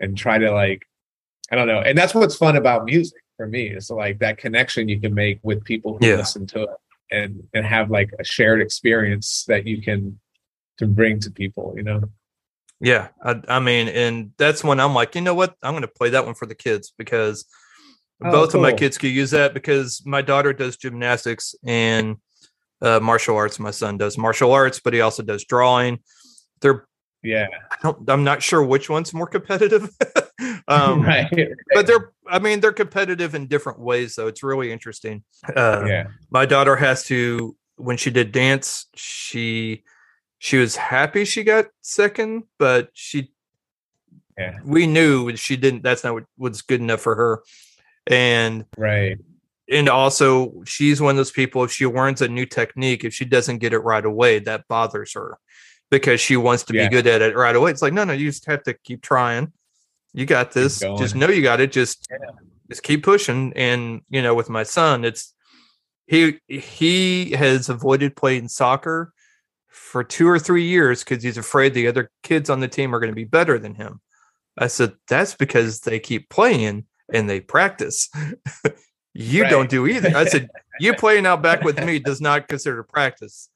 and 0.00 0.16
try 0.16 0.38
to 0.38 0.50
like 0.50 0.82
I 1.50 1.56
don't 1.56 1.68
know. 1.68 1.80
And 1.80 1.96
that's 1.96 2.14
what's 2.14 2.36
fun 2.36 2.56
about 2.56 2.84
music 2.84 3.20
for 3.36 3.46
me 3.46 3.68
is 3.68 3.90
like 3.90 4.18
that 4.20 4.38
connection 4.38 4.88
you 4.88 5.00
can 5.00 5.14
make 5.14 5.38
with 5.42 5.62
people 5.64 5.98
who 5.98 6.06
Yeah. 6.06 6.16
listen 6.16 6.46
to 6.48 6.62
it 6.62 6.70
and 7.10 7.42
and 7.54 7.64
have 7.66 7.90
like 7.90 8.10
a 8.18 8.24
shared 8.24 8.60
experience 8.60 9.44
that 9.46 9.66
you 9.66 9.82
can 9.82 10.18
to 10.78 10.86
bring 10.86 11.20
to 11.20 11.30
people, 11.30 11.74
you 11.76 11.82
know. 11.82 12.02
Yeah, 12.80 13.08
I, 13.22 13.40
I 13.48 13.60
mean, 13.60 13.88
and 13.88 14.32
that's 14.36 14.62
when 14.62 14.80
I'm 14.80 14.94
like, 14.94 15.14
you 15.14 15.22
know 15.22 15.32
what? 15.34 15.56
I'm 15.62 15.72
going 15.72 15.80
to 15.80 15.88
play 15.88 16.10
that 16.10 16.26
one 16.26 16.34
for 16.34 16.44
the 16.44 16.54
kids 16.54 16.92
because 16.98 17.46
Oh, 18.24 18.30
both 18.30 18.54
of 18.54 18.60
my 18.62 18.72
kids 18.72 18.96
could 18.98 19.10
use 19.10 19.30
that 19.32 19.52
because 19.54 20.02
my 20.06 20.22
daughter 20.22 20.52
does 20.52 20.76
gymnastics 20.76 21.54
and 21.64 22.16
uh, 22.80 22.98
martial 23.00 23.36
arts. 23.36 23.58
My 23.58 23.70
son 23.70 23.98
does 23.98 24.16
martial 24.16 24.52
arts, 24.52 24.80
but 24.80 24.94
he 24.94 25.00
also 25.02 25.22
does 25.22 25.44
drawing. 25.44 25.98
They're 26.62 26.86
Yeah. 27.22 27.46
I 27.82 27.92
I'm 28.08 28.24
not 28.24 28.42
sure 28.42 28.62
which 28.62 28.88
one's 28.88 29.12
more 29.12 29.26
competitive, 29.26 29.90
um, 30.68 31.02
right. 31.02 31.30
but 31.74 31.86
they're 31.86 32.12
I 32.26 32.38
mean 32.38 32.60
they're 32.60 32.72
competitive 32.72 33.34
in 33.34 33.46
different 33.48 33.78
ways. 33.80 34.14
though. 34.16 34.28
it's 34.28 34.42
really 34.42 34.72
interesting. 34.72 35.22
Uh, 35.54 35.84
yeah. 35.86 36.06
my 36.30 36.46
daughter 36.46 36.76
has 36.76 37.04
to 37.04 37.54
when 37.76 37.98
she 37.98 38.10
did 38.10 38.32
dance 38.32 38.86
she 38.94 39.84
she 40.38 40.56
was 40.56 40.76
happy 40.76 41.26
she 41.26 41.44
got 41.44 41.66
second 41.82 42.44
but 42.58 42.88
she 42.94 43.30
Yeah. 44.38 44.58
we 44.64 44.86
knew 44.86 45.36
she 45.36 45.56
didn't 45.58 45.82
that's 45.82 46.02
not 46.02 46.14
what 46.14 46.24
was 46.38 46.62
good 46.62 46.80
enough 46.80 47.02
for 47.02 47.14
her 47.14 47.42
and 48.06 48.64
Right. 48.76 49.18
and 49.68 49.88
also 49.88 50.62
she's 50.64 51.00
one 51.00 51.10
of 51.10 51.16
those 51.16 51.30
people 51.30 51.64
if 51.64 51.72
she 51.72 51.86
learns 51.86 52.22
a 52.22 52.28
new 52.28 52.46
technique 52.46 53.04
if 53.04 53.12
she 53.14 53.24
doesn't 53.24 53.58
get 53.58 53.72
it 53.72 53.78
right 53.80 54.04
away 54.04 54.38
that 54.40 54.68
bothers 54.68 55.12
her 55.14 55.38
because 55.90 56.20
she 56.20 56.36
wants 56.36 56.62
to 56.64 56.74
Yeah. 56.74 56.88
be 56.88 56.94
good 56.94 57.06
at 57.06 57.22
it 57.22 57.36
right 57.36 57.56
away 57.56 57.70
it's 57.70 57.82
like 57.82 57.92
no 57.92 58.04
no 58.04 58.12
you 58.12 58.26
just 58.30 58.46
have 58.46 58.62
to 58.64 58.74
keep 58.74 59.02
trying 59.02 59.52
you 60.12 60.24
got 60.26 60.52
this 60.52 60.80
just 60.98 61.16
know 61.16 61.28
you 61.28 61.42
got 61.42 61.60
it 61.60 61.72
just 61.72 62.06
Yeah. 62.10 62.30
just 62.68 62.82
keep 62.82 63.02
pushing 63.02 63.52
and 63.56 64.02
you 64.08 64.22
know 64.22 64.34
with 64.34 64.48
my 64.48 64.62
son 64.62 65.04
it's 65.04 65.34
he 66.06 66.38
he 66.46 67.32
has 67.32 67.68
avoided 67.68 68.14
playing 68.14 68.48
soccer 68.48 69.12
for 69.68 70.04
two 70.04 70.28
or 70.28 70.38
three 70.38 70.64
years 70.64 71.02
because 71.02 71.22
he's 71.22 71.36
afraid 71.38 71.74
the 71.74 71.88
other 71.88 72.10
kids 72.22 72.48
on 72.48 72.60
the 72.60 72.68
team 72.68 72.94
are 72.94 73.00
going 73.00 73.10
to 73.10 73.14
be 73.16 73.24
better 73.24 73.58
than 73.58 73.74
him. 73.74 74.00
I 74.56 74.68
said, 74.68 74.94
that's 75.06 75.34
because 75.34 75.80
they 75.80 75.98
keep 76.00 76.30
playing 76.30 76.86
and 77.12 77.28
they 77.28 77.40
practice. 77.40 78.08
you 79.14 79.42
Right. 79.42 79.50
don't 79.50 79.70
do 79.70 79.86
either. 79.86 80.16
I 80.16 80.24
said, 80.26 80.48
you 80.80 80.94
playing 80.98 81.26
out 81.26 81.42
back 81.42 81.62
with 81.62 81.82
me 81.84 81.98
does 81.98 82.20
not 82.20 82.48
consider 82.48 82.82
practice. 82.82 83.48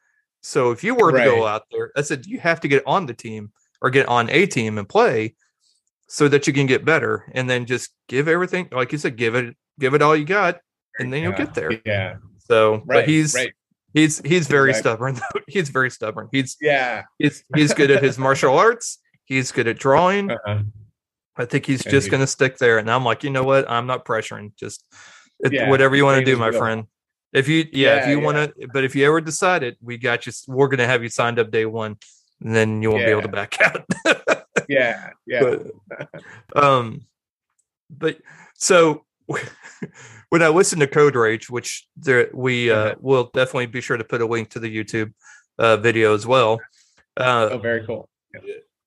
So 0.42 0.70
if 0.70 0.82
you 0.82 0.94
were 0.94 1.12
to 1.12 1.18
go 1.18 1.46
out 1.46 1.64
there, 1.70 1.92
I 1.96 2.02
said, 2.02 2.24
you 2.26 2.40
have 2.40 2.60
to 2.60 2.68
get 2.68 2.82
on 2.86 3.06
the 3.06 3.12
team 3.14 3.52
or 3.82 3.90
get 3.90 4.08
on 4.08 4.30
a 4.30 4.46
team 4.46 4.78
and 4.78 4.88
play 4.88 5.34
so 6.08 6.28
that 6.28 6.46
you 6.46 6.52
can 6.52 6.66
get 6.66 6.84
better 6.84 7.30
and 7.34 7.48
then 7.48 7.66
just 7.66 7.90
give 8.08 8.26
everything, 8.26 8.68
like 8.72 8.90
you 8.92 8.98
said, 8.98 9.16
give 9.16 9.34
it, 9.34 9.54
give 9.78 9.92
it 9.94 10.02
all 10.02 10.16
you 10.16 10.24
got 10.24 10.60
and 10.98 11.12
then 11.12 11.22
you'll 11.22 11.32
get 11.32 11.54
there. 11.54 11.70
Yeah. 11.84 12.16
So, 12.38 12.76
Right. 12.76 12.86
but 12.86 13.08
he's, 13.08 13.34
right. 13.34 13.52
he's, 13.92 14.20
he's 14.24 14.48
very 14.48 14.70
Exactly. 14.70 14.90
stubborn. 14.90 15.20
he's 15.46 15.68
very 15.68 15.90
stubborn. 15.90 16.28
He's, 16.32 16.56
Yeah. 16.60 17.04
he's, 17.18 17.44
he's 17.54 17.74
good 17.74 17.90
at 17.90 18.02
his 18.02 18.18
martial 18.18 18.56
arts. 18.58 18.98
He's 19.26 19.52
good 19.52 19.68
at 19.68 19.78
drawing. 19.78 20.30
Uh-huh. 20.30 20.62
I 21.40 21.44
think 21.46 21.66
he's 21.66 21.82
And 21.84 21.90
just 21.90 22.06
he- 22.06 22.10
going 22.10 22.20
to 22.22 22.26
stick 22.26 22.58
there. 22.58 22.78
And 22.78 22.90
I'm 22.90 23.04
like, 23.04 23.24
you 23.24 23.30
know 23.30 23.44
what? 23.44 23.68
I'm 23.70 23.86
not 23.86 24.04
pressuring. 24.04 24.54
Just 24.56 24.84
it, 25.40 25.52
Yeah, 25.52 25.68
whatever 25.70 25.96
you 25.96 26.04
want 26.04 26.18
to 26.18 26.24
do, 26.24 26.36
my 26.36 26.50
Will. 26.50 26.58
friend. 26.58 26.84
If 27.32 27.48
you, 27.48 27.64
yeah, 27.72 28.02
if 28.02 28.08
you 28.08 28.18
yeah. 28.18 28.24
want 28.24 28.36
to, 28.36 28.68
but 28.72 28.82
if 28.84 28.94
you 28.96 29.06
ever 29.06 29.20
decide 29.20 29.62
it, 29.62 29.76
we 29.80 29.96
got 29.98 30.26
you. 30.26 30.32
We're 30.48 30.66
going 30.68 30.78
to 30.78 30.86
have 30.86 31.02
you 31.02 31.08
signed 31.08 31.38
up 31.38 31.50
day 31.50 31.64
one, 31.64 31.96
and 32.42 32.54
then 32.54 32.82
you 32.82 32.90
won't 32.90 33.04
be 33.06 33.10
able 33.10 33.22
to 33.22 33.28
back 33.28 33.56
out. 33.62 33.84
Yeah. 34.68 35.10
Yeah. 35.26 35.42
but, 35.42 36.62
um, 36.62 37.02
but 37.88 38.18
so 38.54 39.04
when 40.30 40.42
I 40.42 40.48
listen 40.48 40.80
to 40.80 40.86
Code 40.88 41.14
Rage, 41.16 41.48
which 41.48 41.86
there 41.96 42.28
we 42.34 42.70
uh, 42.70 42.76
Uh-huh. 42.76 42.94
will 43.00 43.30
definitely 43.32 43.66
be 43.66 43.80
sure 43.80 43.96
to 43.96 44.04
put 44.04 44.20
a 44.20 44.26
link 44.26 44.50
to 44.50 44.58
the 44.58 44.68
YouTube 44.76 45.12
uh, 45.58 45.76
video 45.76 46.14
as 46.14 46.26
well. 46.26 46.60
Uh, 47.16 47.48
oh, 47.52 47.58
very 47.58 47.86
cool. 47.86 48.08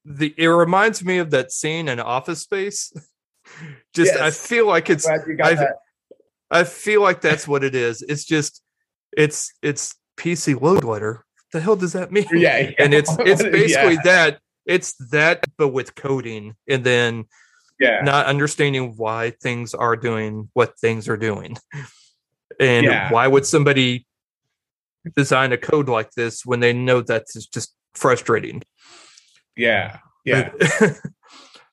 The 0.05 0.33
it 0.37 0.47
reminds 0.47 1.03
me 1.03 1.17
of 1.19 1.31
that 1.31 1.51
scene 1.51 1.87
in 1.87 1.99
Office 1.99 2.41
Space. 2.41 2.91
Just 3.93 4.13
I 4.15 4.31
feel 4.31 4.67
like 4.67 4.89
it's 4.89 5.05
Glad 5.05 5.21
you 5.27 5.35
got 5.35 5.47
I've- 5.47 5.63
I 6.51 6.63
feel 6.65 7.01
like 7.01 7.19
that's 7.21 7.47
what 7.47 7.63
it 7.63 7.73
is. 7.73 8.03
It's 8.03 8.25
just 8.25 8.61
it's 9.17 9.51
it's 9.63 9.95
PC 10.17 10.59
load 10.59 10.83
letter. 10.83 11.25
The 11.51 11.59
hell 11.59 11.75
does 11.75 11.93
that 11.93 12.11
mean? 12.11 12.25
Yeah, 12.31 12.57
yeah. 12.59 12.71
And 12.79 12.93
it's 12.93 13.11
it's 13.19 13.43
Yeah. 13.43 13.49
basically 13.49 13.97
that. 14.03 14.39
It's 14.65 14.93
that, 15.11 15.43
but 15.57 15.69
with 15.69 15.95
coding, 15.95 16.55
and 16.69 16.83
then 16.83 17.25
Yeah. 17.79 18.01
not 18.01 18.27
understanding 18.27 18.93
why 18.97 19.31
things 19.41 19.73
are 19.73 19.95
doing 19.95 20.49
what 20.53 20.77
things 20.79 21.09
are 21.09 21.17
doing, 21.17 21.57
and 22.59 22.85
Yeah. 22.85 23.11
why 23.11 23.27
would 23.27 23.45
somebody 23.45 24.05
design 25.15 25.51
a 25.53 25.57
code 25.57 25.89
like 25.89 26.11
this 26.11 26.45
when 26.45 26.59
they 26.59 26.71
know 26.71 27.01
that's 27.01 27.33
just 27.47 27.75
frustrating? 27.95 28.61
Yeah. 29.55 29.97
Yeah. 30.25 30.49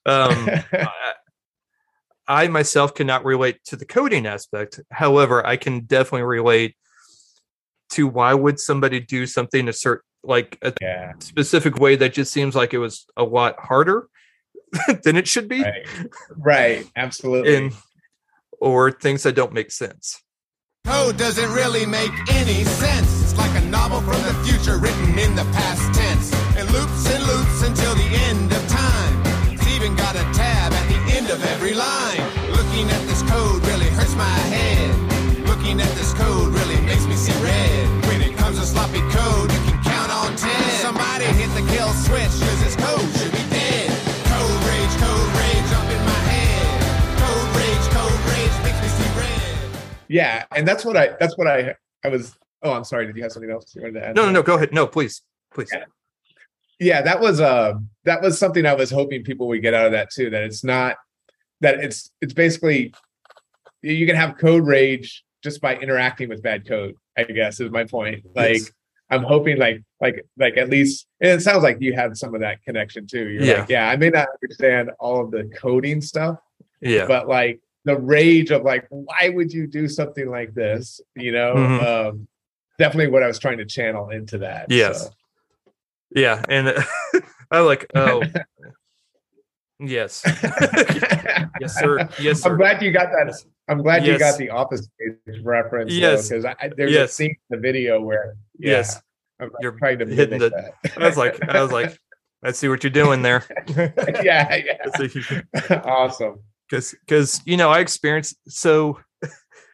um, 0.06 0.48
I, 0.72 1.12
I 2.26 2.48
myself 2.48 2.94
cannot 2.94 3.24
relate 3.24 3.58
to 3.66 3.76
the 3.76 3.84
coding 3.84 4.26
aspect. 4.26 4.80
However, 4.90 5.44
I 5.46 5.56
can 5.56 5.80
definitely 5.80 6.22
relate 6.22 6.76
to 7.90 8.06
why 8.06 8.34
would 8.34 8.60
somebody 8.60 9.00
do 9.00 9.26
something 9.26 9.68
a 9.68 9.72
certain 9.72 10.04
like 10.22 10.58
a 10.62 10.72
yeah. 10.80 11.12
specific 11.18 11.76
way 11.76 11.96
that 11.96 12.12
just 12.12 12.32
seems 12.32 12.54
like 12.54 12.74
it 12.74 12.78
was 12.78 13.06
a 13.16 13.24
lot 13.24 13.58
harder 13.58 14.06
than 15.02 15.16
it 15.16 15.26
should 15.26 15.48
be, 15.48 15.62
Right. 15.62 15.86
Right. 16.36 16.86
Absolutely. 16.94 17.56
and 17.56 17.72
or 18.60 18.92
things 18.92 19.22
that 19.22 19.34
don't 19.34 19.52
make 19.52 19.70
sense. 19.70 20.22
Code 20.86 21.16
doesn't 21.16 21.52
really 21.52 21.86
make 21.86 22.12
any 22.30 22.64
sense. 22.64 23.22
It's 23.22 23.38
like 23.38 23.54
a 23.62 23.66
novel 23.66 24.00
from 24.00 24.22
the 24.22 24.34
future 24.44 24.78
written 24.78 25.18
in 25.18 25.34
the 25.34 25.44
past 25.44 25.94
tense. 25.94 25.99
It 26.60 26.68
loops 26.72 27.08
and 27.08 27.24
loops 27.24 27.62
until 27.64 27.94
the 27.94 28.04
end 28.28 28.52
of 28.52 28.60
time. 28.68 29.16
It's 29.48 29.66
even 29.72 29.96
got 29.96 30.14
a 30.14 30.24
tab 30.36 30.68
at 30.76 30.86
the 30.92 31.00
end 31.16 31.30
of 31.30 31.40
every 31.56 31.72
line. 31.72 32.20
Looking 32.52 32.84
at 32.92 33.00
this 33.08 33.22
code 33.22 33.64
really 33.64 33.88
hurts 33.96 34.14
my 34.14 34.36
head. 34.52 34.92
Looking 35.48 35.80
at 35.80 35.88
this 35.96 36.12
code 36.12 36.52
really 36.52 36.76
makes 36.84 37.06
me 37.06 37.14
see 37.16 37.32
red. 37.42 37.88
When 38.04 38.20
it 38.20 38.36
comes 38.36 38.60
to 38.60 38.66
sloppy 38.66 39.00
code, 39.08 39.48
you 39.50 39.60
can 39.72 39.80
count 39.80 40.12
on 40.12 40.36
10. 40.36 40.52
Somebody 40.84 41.24
hit 41.32 41.48
the 41.56 41.64
kill 41.72 41.88
switch, 42.04 42.28
cause 42.28 42.60
this 42.60 42.76
code 42.76 43.08
should 43.16 43.32
be 43.32 43.44
dead. 43.48 43.88
Code 44.28 44.60
rage, 44.68 44.94
code 45.00 45.30
rage 45.40 45.70
up 45.80 45.88
in 45.88 46.02
my 46.04 46.20
head. 46.28 46.68
Code 47.24 47.50
rage, 47.56 47.86
code 47.88 48.20
rage 48.36 48.56
makes 48.68 48.80
me 48.84 48.88
see 49.00 49.10
red. 49.16 49.80
yeah. 50.08 50.44
And 50.52 50.68
that's 50.68 50.84
what 50.84 50.98
I 50.98 51.16
that's 51.18 51.38
what 51.38 51.48
I 51.48 51.72
I 52.04 52.08
was 52.12 52.36
oh 52.62 52.72
I'm 52.76 52.84
sorry, 52.84 53.06
did 53.06 53.16
you 53.16 53.22
have 53.22 53.32
something 53.32 53.50
else 53.50 53.72
you 53.74 53.80
wanted 53.80 53.96
to 53.96 54.06
add? 54.08 54.14
No, 54.14 54.26
no, 54.26 54.32
no. 54.32 54.42
Go 54.42 54.56
ahead. 54.56 54.74
No, 54.74 54.86
please, 54.86 55.22
please. 55.54 55.70
Yeah. 55.72 55.84
Yeah 56.80 57.02
that 57.02 57.20
was 57.20 57.40
uh 57.40 57.74
that 58.04 58.20
was 58.22 58.38
something 58.38 58.66
i 58.66 58.72
was 58.72 58.90
hoping 58.90 59.22
people 59.22 59.46
would 59.48 59.62
get 59.62 59.74
out 59.74 59.86
of 59.86 59.92
that 59.92 60.10
too 60.10 60.30
that 60.30 60.42
it's 60.42 60.64
not 60.64 60.96
that 61.60 61.78
it's 61.84 62.10
it's 62.20 62.32
basically 62.32 62.92
you 63.82 64.06
can 64.06 64.16
have 64.16 64.36
code 64.38 64.66
rage 64.66 65.24
just 65.44 65.60
by 65.60 65.76
interacting 65.76 66.28
with 66.28 66.42
bad 66.42 66.66
code 66.66 66.94
i 67.16 67.22
guess 67.24 67.60
is 67.60 67.70
my 67.70 67.84
point 67.84 68.24
like 68.34 68.54
Yes. 68.56 68.70
i'm 69.10 69.22
hoping 69.22 69.58
like 69.58 69.82
like 70.00 70.24
like 70.38 70.56
at 70.56 70.68
least 70.70 71.06
and 71.20 71.30
it 71.32 71.42
sounds 71.42 71.62
like 71.62 71.76
you 71.80 71.92
have 71.94 72.16
some 72.16 72.34
of 72.34 72.40
that 72.40 72.62
connection 72.64 73.06
too 73.06 73.28
you're 73.28 73.42
Yeah. 73.44 73.60
like 73.60 73.68
yeah 73.68 73.88
i 73.88 73.96
may 73.96 74.10
not 74.10 74.28
understand 74.42 74.90
all 74.98 75.22
of 75.24 75.30
the 75.30 75.44
coding 75.56 76.00
stuff 76.00 76.38
Yeah, 76.80 77.06
but 77.06 77.28
like 77.28 77.60
the 77.84 77.96
rage 77.98 78.50
of 78.50 78.62
like 78.62 78.86
why 78.90 79.30
would 79.34 79.52
you 79.52 79.66
do 79.66 79.88
something 79.88 80.28
like 80.30 80.54
this 80.54 81.00
you 81.16 81.32
know 81.32 81.54
Mhm. 81.54 81.84
um 82.10 82.28
definitely 82.78 83.10
what 83.12 83.22
i 83.22 83.26
was 83.26 83.38
trying 83.38 83.58
to 83.58 83.66
channel 83.66 84.08
into 84.10 84.38
that 84.38 84.66
Yes. 84.70 85.04
so. 85.06 85.10
Yeah, 86.14 86.42
and 86.48 86.74
I 87.50 87.60
like. 87.60 87.86
Oh, 87.94 88.22
yes, 89.78 90.22
yes, 91.60 91.74
sir. 91.78 92.08
Yes, 92.20 92.42
sir. 92.42 92.50
I'm 92.50 92.56
glad 92.58 92.82
you 92.82 92.92
got 92.92 93.06
that. 93.12 93.34
I'm 93.68 93.82
glad 93.82 94.04
you 94.04 94.18
got 94.18 94.38
the 94.38 94.50
office 94.50 94.88
reference. 95.42 95.92
Yes. 95.92 96.28
because 96.28 96.44
there's 96.76 96.92
Yes. 96.92 97.10
a 97.10 97.14
scene 97.14 97.30
in 97.50 97.56
the 97.56 97.58
video 97.58 98.00
where 98.00 98.34
yeah, 98.58 98.70
Yes. 98.72 99.00
I'm 99.40 99.50
You're 99.60 99.72
trying 99.72 99.98
to 100.00 100.06
hitting 100.06 100.38
mimic 100.38 100.52
I 100.98 101.06
was 101.06 101.16
like, 101.16 101.42
I 101.48 101.62
was 101.62 101.72
like, 101.72 101.96
I 102.42 102.52
see 102.52 102.68
what 102.68 102.82
you're 102.84 102.90
doing 102.90 103.22
there. 103.22 103.44
yeah, 104.22 104.54
yeah, 104.56 105.80
awesome. 105.84 106.40
because 106.68 106.94
because 107.06 107.40
you 107.46 107.56
know 107.56 107.70
I 107.70 107.80
experienced 107.80 108.36
so 108.48 109.00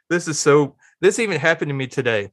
this 0.08 0.28
is 0.28 0.38
so 0.38 0.76
this 1.00 1.18
even 1.18 1.40
happened 1.40 1.70
to 1.70 1.74
me 1.74 1.86
today. 1.88 2.30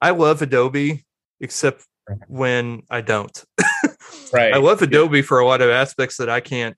I 0.00 0.10
love 0.10 0.40
Adobe 0.42 1.04
except 1.40 1.84
when 2.28 2.82
I 2.90 3.00
don't. 3.00 3.44
Right. 4.32 4.52
I 4.52 4.56
love 4.58 4.82
Adobe 4.82 5.22
for 5.22 5.38
a 5.38 5.46
lot 5.46 5.60
of 5.62 5.70
aspects 5.70 6.16
that 6.16 6.28
I 6.28 6.40
can't 6.40 6.76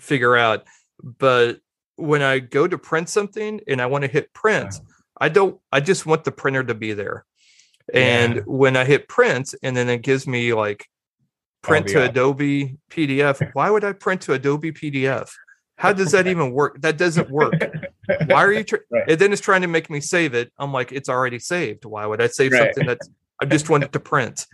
figure 0.00 0.36
out, 0.36 0.64
but 1.02 1.58
when 1.96 2.22
I 2.22 2.40
go 2.40 2.66
to 2.66 2.76
print 2.76 3.08
something 3.08 3.60
and 3.68 3.80
I 3.80 3.86
want 3.86 4.02
to 4.02 4.10
hit 4.10 4.32
print, 4.34 4.74
I 5.20 5.28
don't. 5.28 5.60
I 5.70 5.78
just 5.80 6.06
want 6.06 6.24
the 6.24 6.32
printer 6.32 6.64
to 6.64 6.74
be 6.74 6.92
there. 6.94 7.24
And 7.94 8.36
Yeah. 8.36 8.40
when 8.46 8.76
I 8.76 8.84
hit 8.84 9.08
print, 9.08 9.54
and 9.62 9.76
then 9.76 9.88
it 9.88 10.02
gives 10.02 10.26
me 10.26 10.52
like 10.54 10.86
print 11.62 11.86
to 11.88 12.02
Adobe 12.08 12.76
PDF. 12.90 13.48
Why 13.54 13.70
would 13.70 13.84
I 13.84 13.92
print 13.92 14.22
to 14.22 14.32
Adobe 14.32 14.72
PDF? 14.72 15.30
How 15.76 15.92
does 15.92 16.10
that 16.12 16.26
even 16.26 16.50
work? 16.52 16.80
That 16.80 16.98
doesn't 16.98 17.30
work. 17.30 17.54
Why 18.26 18.44
are 18.44 18.52
you? 18.52 18.64
Tr- 18.64 18.76
Right. 18.90 19.04
And 19.10 19.20
then 19.20 19.32
it's 19.32 19.40
trying 19.42 19.62
to 19.62 19.68
make 19.68 19.88
me 19.88 20.00
save 20.00 20.34
it. 20.34 20.52
I'm 20.58 20.72
like, 20.72 20.90
it's 20.90 21.08
already 21.08 21.38
saved. 21.38 21.84
Why 21.84 22.06
would 22.06 22.20
I 22.20 22.26
save 22.26 22.52
Right. 22.52 22.62
something 22.74 22.86
that's? 22.86 23.08
I 23.40 23.44
just 23.44 23.68
wanted 23.70 23.92
to 23.92 24.00
print. 24.00 24.46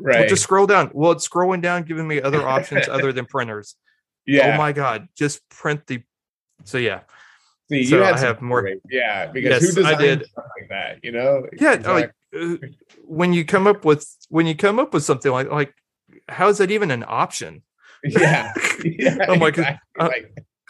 Well, 0.00 0.26
just 0.28 0.42
scroll 0.42 0.66
down. 0.66 0.90
Well, 0.92 1.12
it's 1.12 1.26
scrolling 1.28 1.62
down, 1.62 1.84
giving 1.84 2.06
me 2.06 2.20
other 2.20 2.46
options 2.46 2.88
other 2.90 3.12
than 3.12 3.26
printers. 3.26 3.76
yeah. 4.26 4.54
Oh 4.54 4.58
my 4.58 4.72
god! 4.72 5.08
Just 5.16 5.48
print 5.48 5.86
the. 5.86 6.02
So 6.64 6.78
yeah, 6.78 7.00
See, 7.70 7.84
so 7.84 7.96
you 7.96 8.02
had 8.02 8.18
some 8.18 8.26
have 8.28 8.42
more- 8.42 8.62
great- 8.62 8.80
Yeah, 8.90 9.26
because 9.26 9.62
Yes, 9.62 9.74
who 9.74 9.84
I 9.84 9.90
designed 9.94 10.20
did. 10.20 10.28
stuff 10.28 10.44
like 10.58 10.68
that? 10.70 10.98
You 11.04 11.12
know. 11.12 11.46
yeah. 11.60 11.72
Exactly. 11.74 11.92
Like 12.02 12.12
uh, 12.62 12.66
when 13.04 13.32
you 13.32 13.44
come 13.44 13.66
up 13.66 13.84
with 13.84 14.06
when 14.28 14.46
you 14.46 14.54
come 14.56 14.78
up 14.78 14.92
with 14.94 15.02
something 15.04 15.30
like 15.32 15.50
like 15.50 15.74
how 16.28 16.48
is 16.48 16.58
that 16.58 16.70
even 16.70 16.90
an 16.90 17.04
option? 17.06 17.62
yeah. 18.04 18.52
yeah. 18.84 19.16
I'm 19.28 19.38
like, 19.40 19.58
exactly. 19.58 19.78
uh, 19.98 20.10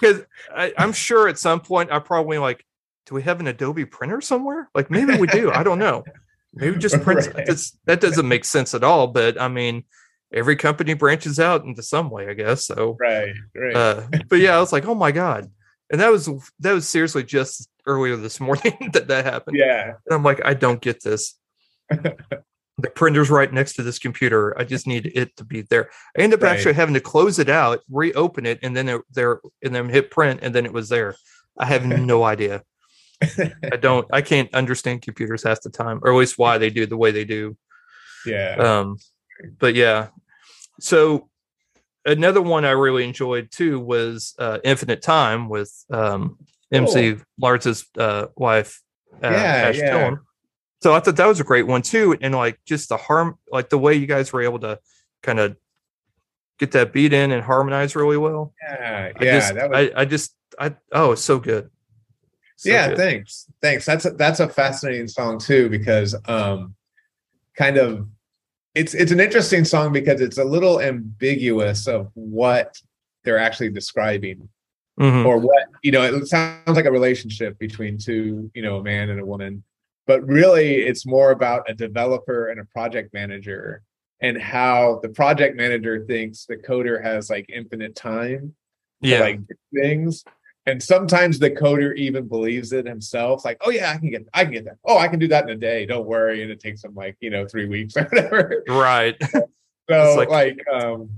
Because 0.01 0.25
I'm 0.57 0.93
sure 0.93 1.29
at 1.29 1.39
some 1.39 1.61
point 1.61 1.91
I 1.91 1.99
probably 1.99 2.39
like, 2.39 2.65
do 3.07 3.15
we 3.15 3.23
have 3.23 3.41
an 3.41 3.47
Adobe 3.47 3.85
printer 3.87 4.21
somewhere? 4.21 4.69
Like 4.75 4.91
maybe 4.91 5.17
we 5.17 5.27
do. 5.27 5.51
I 5.51 5.63
don't 5.63 5.79
know. 5.79 6.05
Maybe 6.57 6.77
just 6.79 7.01
print. 7.03 7.29
Right. 7.35 7.47
That 7.85 8.01
doesn't 8.01 8.27
make 8.27 8.45
sense 8.45 8.75
at 8.75 8.83
all. 8.83 9.07
But 9.07 9.41
I 9.41 9.49
mean, 9.49 9.85
every 10.33 10.57
company 10.57 10.95
branches 10.95 11.39
out 11.39 11.65
into 11.65 11.83
some 11.83 12.11
way, 12.11 12.29
I 12.29 12.35
guess. 12.35 12.67
So, 12.67 12.97
right. 12.99 13.33
Right. 13.55 13.77
uh, 13.77 14.03
but 14.29 14.41
yeah, 14.41 14.57
I 14.57 14.61
was 14.61 14.73
like, 14.73 14.87
oh 14.87 14.95
my 14.95 15.13
god, 15.13 15.51
and 15.91 16.01
that 16.01 16.11
was 16.11 16.29
that 16.61 16.73
was 16.73 16.89
seriously 16.89 17.23
just 17.25 17.69
earlier 17.87 18.17
this 18.17 18.41
morning 18.47 18.91
that 18.93 19.07
that 19.09 19.25
happened. 19.25 19.57
yeah. 19.57 19.85
And 20.07 20.15
I'm 20.15 20.23
like, 20.25 20.41
I 20.45 20.55
don't 20.55 20.81
get 20.81 21.03
this. 21.03 21.35
the 21.91 22.91
printer's 22.95 23.31
right 23.31 23.53
next 23.53 23.75
to 23.75 23.83
this 23.83 23.99
computer. 23.99 24.59
I 24.59 24.65
just 24.65 24.87
need 24.87 25.13
it 25.15 25.35
to 25.37 25.45
be 25.45 25.63
there. 25.63 25.91
I 26.19 26.23
end 26.23 26.35
up 26.35 26.43
Right. 26.43 26.53
actually 26.57 26.75
having 26.75 26.95
to 26.95 27.01
close 27.01 27.39
it 27.39 27.49
out, 27.49 27.81
reopen 27.91 28.45
it, 28.45 28.59
and 28.63 28.77
then 28.77 28.89
it, 28.89 29.03
there 29.13 29.41
and 29.63 29.75
then 29.75 29.89
hit 29.89 30.11
print, 30.11 30.41
and 30.43 30.55
then 30.55 30.67
it 30.67 30.73
was 30.73 30.89
there. 30.89 31.15
I 31.59 31.67
have 31.67 31.87
no 31.87 32.23
idea. 32.25 32.63
I 33.23 33.77
don't. 33.81 34.07
I 34.13 34.23
can't 34.23 34.53
understand 34.55 35.03
computers 35.03 35.43
half 35.43 35.61
the 35.63 35.71
time, 35.71 36.01
or 36.03 36.13
at 36.13 36.19
least 36.19 36.39
why 36.39 36.59
they 36.59 36.71
do 36.71 36.87
the 36.87 36.97
way 36.97 37.11
they 37.11 37.25
do. 37.25 37.57
yeah. 38.27 38.55
Um, 38.57 38.99
but 39.59 39.75
yeah. 39.75 40.09
So 40.81 41.29
another 42.05 42.43
one 42.43 42.65
I 42.65 42.71
really 42.73 43.05
enjoyed 43.05 43.51
too 43.51 43.81
was 43.81 44.35
uh, 44.39 44.59
Infinite 44.65 45.03
Time 45.03 45.49
with 45.49 45.73
um, 45.91 46.39
MC 46.73 47.17
Lars's 47.41 47.87
uh, 47.99 48.27
wife, 48.37 48.83
uh, 49.23 49.31
Yeah, 49.31 49.37
Ash 49.37 49.79
yeah. 49.79 50.15
So 50.83 50.95
I 50.95 51.01
thought 51.01 51.17
that 51.17 51.27
was 51.27 51.41
a 51.41 51.45
great 51.45 51.67
one 51.67 51.83
too, 51.83 52.17
and 52.21 52.35
like 52.35 52.61
just 52.67 52.91
the 52.91 52.97
harm, 52.97 53.39
like 53.51 53.71
the 53.71 53.79
way 53.79 53.95
you 53.95 54.07
guys 54.07 54.33
were 54.33 54.43
able 54.43 54.59
to 54.61 54.79
kind 55.23 55.41
of 55.41 55.57
get 56.59 56.73
that 56.73 56.93
beat 56.93 57.13
in 57.13 57.33
and 57.33 57.43
harmonize 57.43 57.97
really 57.97 58.17
well. 58.17 58.53
yeah. 58.63 59.13
I 59.19 59.25
Yeah. 59.25 59.33
just, 59.39 59.55
that 59.55 59.71
was, 59.71 59.91
I, 59.95 60.01
I 60.01 60.05
just, 60.05 60.35
I 60.59 60.75
oh, 60.93 61.13
it's 61.13 61.23
so 61.23 61.39
good. 61.39 61.71
So 62.57 62.71
yeah 62.71 62.89
good. 62.89 62.97
thanks 62.99 63.47
thanks 63.61 63.85
that's 63.85 64.05
a, 64.07 64.11
that's 64.11 64.41
a 64.41 64.49
fascinating 64.49 65.09
song 65.09 65.39
too 65.39 65.69
because 65.69 66.15
um 66.27 66.75
kind 67.57 67.77
of 67.77 68.09
it's 68.75 68.95
it's 68.95 69.13
an 69.13 69.21
interesting 69.21 69.65
song 69.65 69.93
because 69.93 70.21
it's 70.21 70.39
a 70.39 70.45
little 70.45 70.81
ambiguous 70.81 71.87
of 71.87 72.11
what 72.15 72.81
they're 73.25 73.39
actually 73.39 73.71
describing 73.71 74.49
Mhm. 74.99 75.27
or 75.27 75.37
what 75.37 75.65
you 75.83 75.93
know 75.93 76.03
it 76.03 76.27
sounds 76.27 76.63
like 76.75 76.87
a 76.87 76.91
relationship 76.91 77.59
between 77.59 77.99
two 77.99 78.51
you 78.55 78.63
know 78.63 78.79
a 78.79 78.83
man 78.83 79.11
and 79.11 79.21
a 79.21 79.27
woman 79.27 79.63
but 80.07 80.27
really 80.27 80.77
it's 80.77 81.05
more 81.05 81.33
about 81.33 81.69
a 81.69 81.75
developer 81.75 82.49
and 82.49 82.59
a 82.59 82.65
project 82.65 83.13
manager 83.13 83.83
and 84.23 84.41
how 84.41 84.99
the 85.03 85.11
project 85.11 85.55
manager 85.55 86.07
thinks 86.07 86.47
the 86.47 86.57
coder 86.57 87.03
has 87.03 87.29
like 87.29 87.45
infinite 87.51 87.95
time 87.95 88.55
yeah, 89.03 89.21
like 89.21 89.41
things. 89.75 90.25
And 90.67 90.83
sometimes 90.83 91.39
the 91.39 91.51
coder 91.51 91.95
even 91.97 92.27
believes 92.27 92.73
it 92.73 92.87
himself, 92.87 93.45
like, 93.45 93.57
oh 93.65 93.71
yeah, 93.71 93.93
I 93.93 93.99
can 93.99 94.11
get 94.11 94.27
I 94.35 94.43
can 94.45 94.53
get 94.53 94.65
that. 94.65 94.79
Oh, 94.85 94.99
I 94.99 95.07
can 95.09 95.21
do 95.21 95.29
that 95.29 95.45
in 95.45 95.51
a 95.51 95.57
day. 95.57 95.87
Don't 95.87 96.07
worry. 96.07 96.43
And 96.43 96.51
it 96.51 96.59
takes 96.61 96.83
him 96.83 96.95
like, 96.95 97.17
you 97.21 97.31
know, 97.31 97.47
three 97.47 97.67
weeks 97.67 97.97
or 97.97 98.03
whatever. 98.11 98.63
right. 98.69 99.17
So 99.89 100.17
like- 100.17 100.29
like, 100.31 100.67
um 100.73 101.11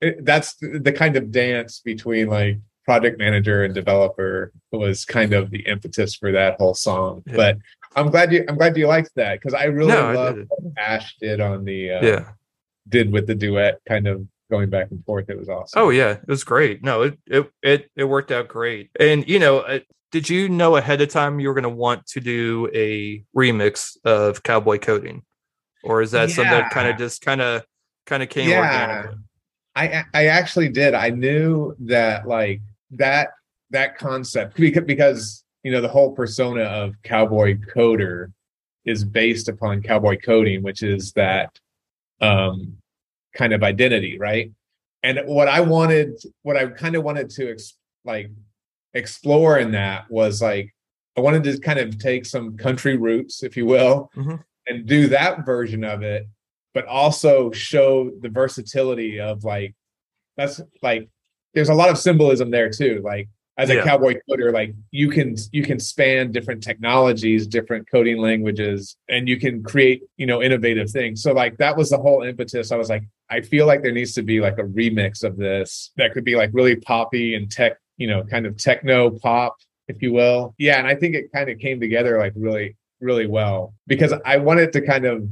it, 0.00 0.24
that's 0.24 0.54
the, 0.56 0.78
the 0.78 0.92
kind 0.92 1.16
of 1.16 1.32
dance 1.32 1.80
between 1.80 2.28
like 2.28 2.58
project 2.84 3.18
manager 3.18 3.64
and 3.64 3.74
developer 3.74 4.52
was 4.70 5.04
kind 5.04 5.32
of 5.32 5.50
the 5.50 5.60
impetus 5.66 6.14
for 6.14 6.30
that 6.30 6.56
whole 6.60 6.74
song. 6.74 7.22
Yeah. 7.26 7.34
But 7.36 7.58
I'm 7.96 8.10
glad 8.10 8.32
you 8.32 8.44
I'm 8.48 8.56
glad 8.56 8.76
you 8.76 8.86
liked 8.86 9.10
that 9.16 9.40
because 9.40 9.54
I 9.54 9.64
really 9.64 9.92
No, 9.92 10.12
love 10.12 10.36
what 10.48 10.72
Ash 10.78 11.16
did 11.20 11.40
on 11.40 11.64
the 11.64 11.90
uh, 11.92 12.04
yeah. 12.06 12.28
did 12.88 13.10
with 13.10 13.26
the 13.26 13.34
duet 13.34 13.80
kind 13.88 14.06
of 14.06 14.24
going 14.50 14.70
back 14.70 14.90
and 14.90 15.04
forth. 15.04 15.28
It 15.30 15.38
was 15.38 15.48
awesome. 15.48 15.80
Oh 15.82 15.90
yeah, 15.90 16.10
it 16.12 16.28
was 16.28 16.44
great. 16.44 16.82
No, 16.82 17.02
it 17.02 17.18
it 17.26 17.50
it, 17.62 17.90
it 17.96 18.04
worked 18.04 18.30
out 18.30 18.48
great. 18.48 18.90
And 18.98 19.26
you 19.28 19.38
know, 19.38 19.60
uh, 19.60 19.80
did 20.12 20.28
you 20.28 20.48
know 20.48 20.76
ahead 20.76 21.00
of 21.00 21.08
time 21.08 21.40
you 21.40 21.48
were 21.48 21.54
going 21.54 21.64
to 21.64 21.68
want 21.68 22.06
to 22.08 22.20
do 22.20 22.70
a 22.74 23.24
remix 23.36 23.96
of 24.04 24.42
Cowboy 24.42 24.78
Coding, 24.78 25.22
or 25.82 26.02
is 26.02 26.12
that 26.12 26.30
something 26.30 26.50
that 26.50 26.70
kind 26.70 26.88
of 26.88 26.96
just 26.96 27.22
kind 27.22 27.40
of 27.40 27.62
kind 28.06 28.22
of 28.22 28.28
came 28.28 28.48
Yeah. 28.48 28.60
organically? 28.60 29.18
I 29.76 30.04
I 30.14 30.26
actually 30.26 30.68
did. 30.68 30.94
I 30.94 31.10
knew 31.10 31.74
that 31.80 32.28
like 32.28 32.60
that 32.92 33.30
that 33.70 33.98
concept 33.98 34.56
because 34.56 34.84
because 34.84 35.44
you 35.62 35.72
know 35.72 35.80
the 35.80 35.88
whole 35.88 36.12
persona 36.12 36.62
of 36.62 36.94
cowboy 37.02 37.56
coder 37.74 38.32
is 38.84 39.02
based 39.04 39.48
upon 39.48 39.82
cowboy 39.82 40.16
coding, 40.18 40.62
which 40.62 40.82
is 40.82 41.12
that 41.12 41.58
um 42.20 42.76
kind 43.34 43.52
of 43.52 43.62
identity, 43.62 44.18
right? 44.18 44.50
And 45.02 45.20
what 45.26 45.48
I 45.48 45.60
wanted, 45.60 46.18
what 46.42 46.56
I 46.56 46.66
kind 46.68 46.94
of 46.96 47.02
wanted 47.04 47.28
to 47.30 47.50
ex- 47.50 47.74
like 48.04 48.30
explore 48.94 49.58
in 49.58 49.72
that 49.72 50.10
was 50.10 50.40
like 50.40 50.74
I 51.16 51.20
wanted 51.20 51.44
to 51.44 51.58
kind 51.60 51.78
of 51.78 51.98
take 51.98 52.26
some 52.26 52.56
country 52.56 52.96
roots, 52.96 53.42
if 53.42 53.56
you 53.56 53.66
will, 53.66 54.10
Mhm. 54.16 54.42
and 54.66 54.86
do 54.86 55.08
that 55.08 55.44
version 55.46 55.84
of 55.84 56.02
it, 56.02 56.26
but 56.72 56.86
also 56.86 57.52
show 57.52 58.10
the 58.20 58.28
versatility 58.28 59.20
of 59.20 59.44
like 59.44 59.74
that's 60.36 60.60
like 60.82 61.08
there's 61.54 61.68
a 61.68 61.74
lot 61.74 61.90
of 61.90 61.98
symbolism 61.98 62.50
there 62.50 62.68
too. 62.70 63.00
Like 63.04 63.28
as 63.56 63.70
a 63.70 63.76
Yeah. 63.76 63.84
cowboy 63.84 64.14
coder, 64.28 64.52
like 64.52 64.74
you 64.90 65.08
can 65.10 65.36
you 65.52 65.62
can 65.62 65.78
span 65.78 66.32
different 66.32 66.62
technologies, 66.62 67.46
different 67.46 67.88
coding 67.90 68.18
languages, 68.18 68.96
and 69.08 69.28
you 69.28 69.38
can 69.38 69.62
create 69.62 70.02
you 70.16 70.26
know 70.26 70.42
innovative 70.42 70.90
things. 70.90 71.22
So 71.22 71.32
like 71.32 71.56
that 71.58 71.76
was 71.76 71.90
the 71.90 71.98
whole 71.98 72.22
impetus. 72.22 72.72
I 72.72 72.76
was 72.76 72.88
like, 72.90 73.04
I 73.30 73.40
feel 73.40 73.66
like 73.66 73.82
there 73.82 73.92
needs 73.92 74.14
to 74.14 74.22
be 74.22 74.40
like 74.40 74.58
a 74.58 74.64
remix 74.64 75.22
of 75.22 75.36
this 75.36 75.92
that 75.96 76.12
could 76.12 76.24
be 76.24 76.36
like 76.36 76.50
really 76.52 76.76
poppy 76.76 77.34
and 77.34 77.50
tech, 77.50 77.78
you 77.96 78.06
know, 78.08 78.24
kind 78.24 78.46
of 78.46 78.56
techno 78.56 79.10
pop, 79.10 79.56
if 79.88 80.02
you 80.02 80.12
will. 80.12 80.54
Yeah, 80.58 80.78
and 80.78 80.86
I 80.86 80.94
think 80.96 81.14
it 81.14 81.30
kind 81.32 81.48
of 81.48 81.58
came 81.58 81.80
together 81.80 82.18
like 82.18 82.32
really 82.36 82.76
really 83.00 83.26
well 83.26 83.74
because 83.86 84.14
I 84.24 84.38
wanted 84.38 84.72
to 84.72 84.80
kind 84.80 85.04
of 85.04 85.28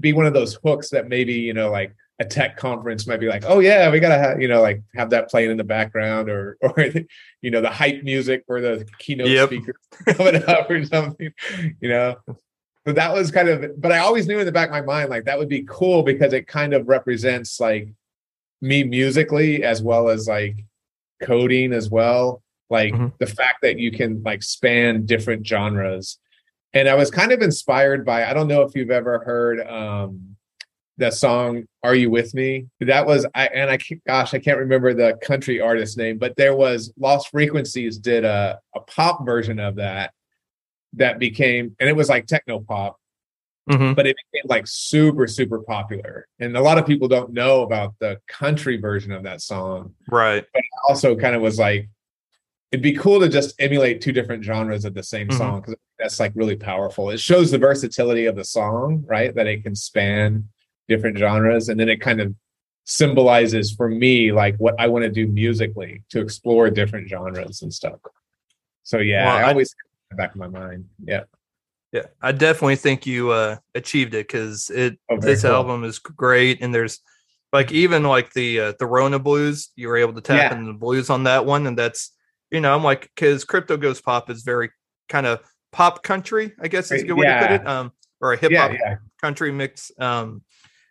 be 0.00 0.12
one 0.12 0.26
of 0.26 0.32
those 0.32 0.58
hooks 0.64 0.90
that 0.90 1.08
maybe 1.08 1.34
you 1.34 1.52
know 1.54 1.70
like 1.70 1.94
a 2.20 2.24
tech 2.24 2.56
conference 2.56 3.06
might 3.06 3.18
be 3.18 3.26
like, 3.28 3.44
oh 3.46 3.58
yeah, 3.60 3.90
we 3.90 3.98
gotta 3.98 4.18
have 4.18 4.40
you 4.40 4.46
know 4.46 4.60
like 4.60 4.82
have 4.94 5.10
that 5.10 5.28
playing 5.30 5.50
in 5.50 5.56
the 5.56 5.64
background 5.64 6.28
or 6.30 6.56
or 6.62 6.86
you 7.42 7.50
know 7.50 7.60
the 7.62 7.70
hype 7.70 8.04
music 8.04 8.44
for 8.46 8.60
the 8.60 8.86
keynote 8.98 9.28
Yep. 9.28 9.48
speaker 9.48 9.74
coming 10.06 10.42
up 10.44 10.70
or 10.70 10.84
something, 10.84 11.32
you 11.80 11.88
know. 11.88 12.16
But 12.84 12.94
that 12.94 13.12
was 13.12 13.30
kind 13.30 13.48
of, 13.48 13.80
but 13.80 13.92
I 13.92 13.98
always 13.98 14.26
knew 14.26 14.38
in 14.38 14.46
the 14.46 14.52
back 14.52 14.68
of 14.68 14.72
my 14.72 14.80
mind 14.80 15.10
like 15.10 15.24
that 15.24 15.38
would 15.38 15.48
be 15.48 15.64
cool 15.68 16.02
because 16.02 16.32
it 16.32 16.46
kind 16.46 16.72
of 16.74 16.88
represents 16.88 17.58
like 17.60 17.88
me 18.62 18.84
musically 18.84 19.62
as 19.64 19.82
well 19.82 20.08
as 20.08 20.28
like 20.28 20.64
coding 21.22 21.72
as 21.72 21.90
well, 21.90 22.42
like 22.70 22.92
Mhm. 22.94 23.12
the 23.18 23.26
fact 23.26 23.58
that 23.62 23.78
you 23.78 23.90
can 23.90 24.22
like 24.22 24.42
span 24.42 25.04
different 25.06 25.46
genres. 25.46 26.18
And 26.72 26.88
I 26.88 26.94
was 26.94 27.10
kind 27.10 27.32
of 27.32 27.40
inspired 27.42 28.04
by 28.04 28.24
I 28.24 28.32
don't 28.34 28.48
know 28.48 28.62
if 28.62 28.74
you've 28.74 28.90
ever 28.90 29.20
heard 29.24 29.60
um 29.66 30.29
that 31.00 31.14
song 31.14 31.64
"Are 31.82 31.94
You 31.94 32.10
With 32.10 32.32
Me?" 32.34 32.66
That 32.80 33.06
was 33.06 33.26
I 33.34 33.46
and 33.48 33.70
I 33.70 33.78
gosh 34.06 34.32
I 34.32 34.38
can't 34.38 34.58
remember 34.58 34.94
the 34.94 35.18
country 35.22 35.60
artist 35.60 35.98
name, 35.98 36.18
but 36.18 36.36
there 36.36 36.54
was 36.54 36.92
Lost 36.98 37.30
Frequencies 37.30 37.98
did 37.98 38.24
a 38.24 38.58
a 38.74 38.80
pop 38.80 39.26
version 39.26 39.58
of 39.58 39.76
that 39.76 40.12
that 40.94 41.18
became 41.18 41.74
and 41.80 41.88
it 41.88 41.96
was 41.96 42.08
like 42.08 42.26
techno 42.26 42.60
pop, 42.60 42.96
Mhm. 43.68 43.94
but 43.96 44.06
it 44.06 44.16
became 44.32 44.46
like 44.48 44.66
super 44.66 45.26
super 45.26 45.58
popular. 45.60 46.26
And 46.38 46.56
a 46.56 46.60
lot 46.62 46.78
of 46.78 46.86
people 46.86 47.08
don't 47.08 47.32
know 47.32 47.62
about 47.62 47.94
the 47.98 48.18
country 48.28 48.76
version 48.76 49.12
of 49.12 49.22
that 49.24 49.40
song. 49.40 49.94
Right. 50.08 50.44
But 50.54 50.62
also, 50.88 51.16
kind 51.16 51.34
of 51.34 51.42
was 51.42 51.58
like 51.58 51.88
it'd 52.72 52.82
be 52.84 52.94
cool 52.94 53.18
to 53.18 53.28
just 53.28 53.52
emulate 53.58 54.00
two 54.00 54.12
different 54.12 54.44
genres 54.44 54.84
of 54.84 54.94
the 54.94 55.02
same 55.02 55.26
Mhm. 55.26 55.38
song 55.38 55.60
because 55.60 55.74
that's 55.98 56.20
like 56.20 56.30
really 56.36 56.54
powerful. 56.54 57.10
It 57.10 57.18
shows 57.18 57.50
the 57.50 57.58
versatility 57.58 58.26
of 58.26 58.36
the 58.36 58.44
song, 58.44 59.02
right? 59.08 59.34
That 59.34 59.48
it 59.48 59.64
can 59.64 59.74
span 59.74 60.48
different 60.90 61.16
genres, 61.16 61.68
and 61.70 61.78
then 61.80 61.88
it 61.88 62.00
kind 62.02 62.20
of 62.20 62.34
symbolizes 62.84 63.72
for 63.72 63.88
me 63.88 64.32
like 64.32 64.56
what 64.58 64.74
I 64.78 64.88
want 64.88 65.04
to 65.04 65.10
do 65.10 65.26
musically 65.28 66.02
to 66.10 66.20
explore 66.20 66.68
different 66.70 67.08
genres 67.08 67.62
and 67.62 67.72
stuff. 67.72 68.00
So 68.82 68.98
yeah, 68.98 69.24
Well, 69.26 69.36
I 69.36 69.40
I- 69.42 69.50
always 69.52 69.74
in 70.10 70.16
back 70.16 70.32
of 70.32 70.36
my 70.36 70.48
mind. 70.48 70.86
Yeah. 71.04 71.22
Yeah, 71.92 72.06
I 72.22 72.30
definitely 72.32 72.76
think 72.76 73.04
you 73.06 73.30
uh 73.30 73.56
achieved 73.74 74.14
it 74.14 74.26
because 74.28 74.70
it 74.70 74.98
Oh, 75.08 75.18
this 75.18 75.42
cool. 75.42 75.50
album 75.52 75.82
is 75.84 75.98
great, 75.98 76.60
and 76.62 76.72
there's 76.74 77.00
like 77.52 77.72
even 77.72 78.04
like 78.04 78.32
the 78.32 78.60
uh, 78.60 78.72
the 78.78 78.86
Rona 78.86 79.18
blues, 79.18 79.70
you 79.74 79.88
were 79.88 79.96
able 79.96 80.12
to 80.14 80.20
tap 80.20 80.36
Yeah. 80.52 80.56
into 80.58 80.72
the 80.72 80.78
blues 80.78 81.10
on 81.10 81.24
that 81.24 81.46
one, 81.46 81.66
and 81.66 81.76
that's 81.76 82.12
you 82.52 82.60
know 82.60 82.72
I'm 82.76 82.84
like 82.84 83.10
because 83.14 83.44
Crypto 83.44 83.76
Goes 83.76 84.00
Pop 84.00 84.30
is 84.30 84.42
very 84.42 84.70
kind 85.08 85.26
of 85.26 85.40
pop 85.72 86.02
country, 86.04 86.52
I 86.60 86.68
guess 86.68 86.92
is 86.92 87.02
a 87.02 87.06
good 87.06 87.14
way 87.16 87.26
to 87.26 87.38
put 87.40 87.50
it, 87.52 87.66
um, 87.66 87.90
or 88.20 88.34
a 88.34 88.36
hip 88.36 88.52
hop 88.54 88.70
Yeah, 88.72 88.78
yeah. 88.84 88.96
country 89.20 89.50
mix, 89.50 89.90
um, 89.98 90.42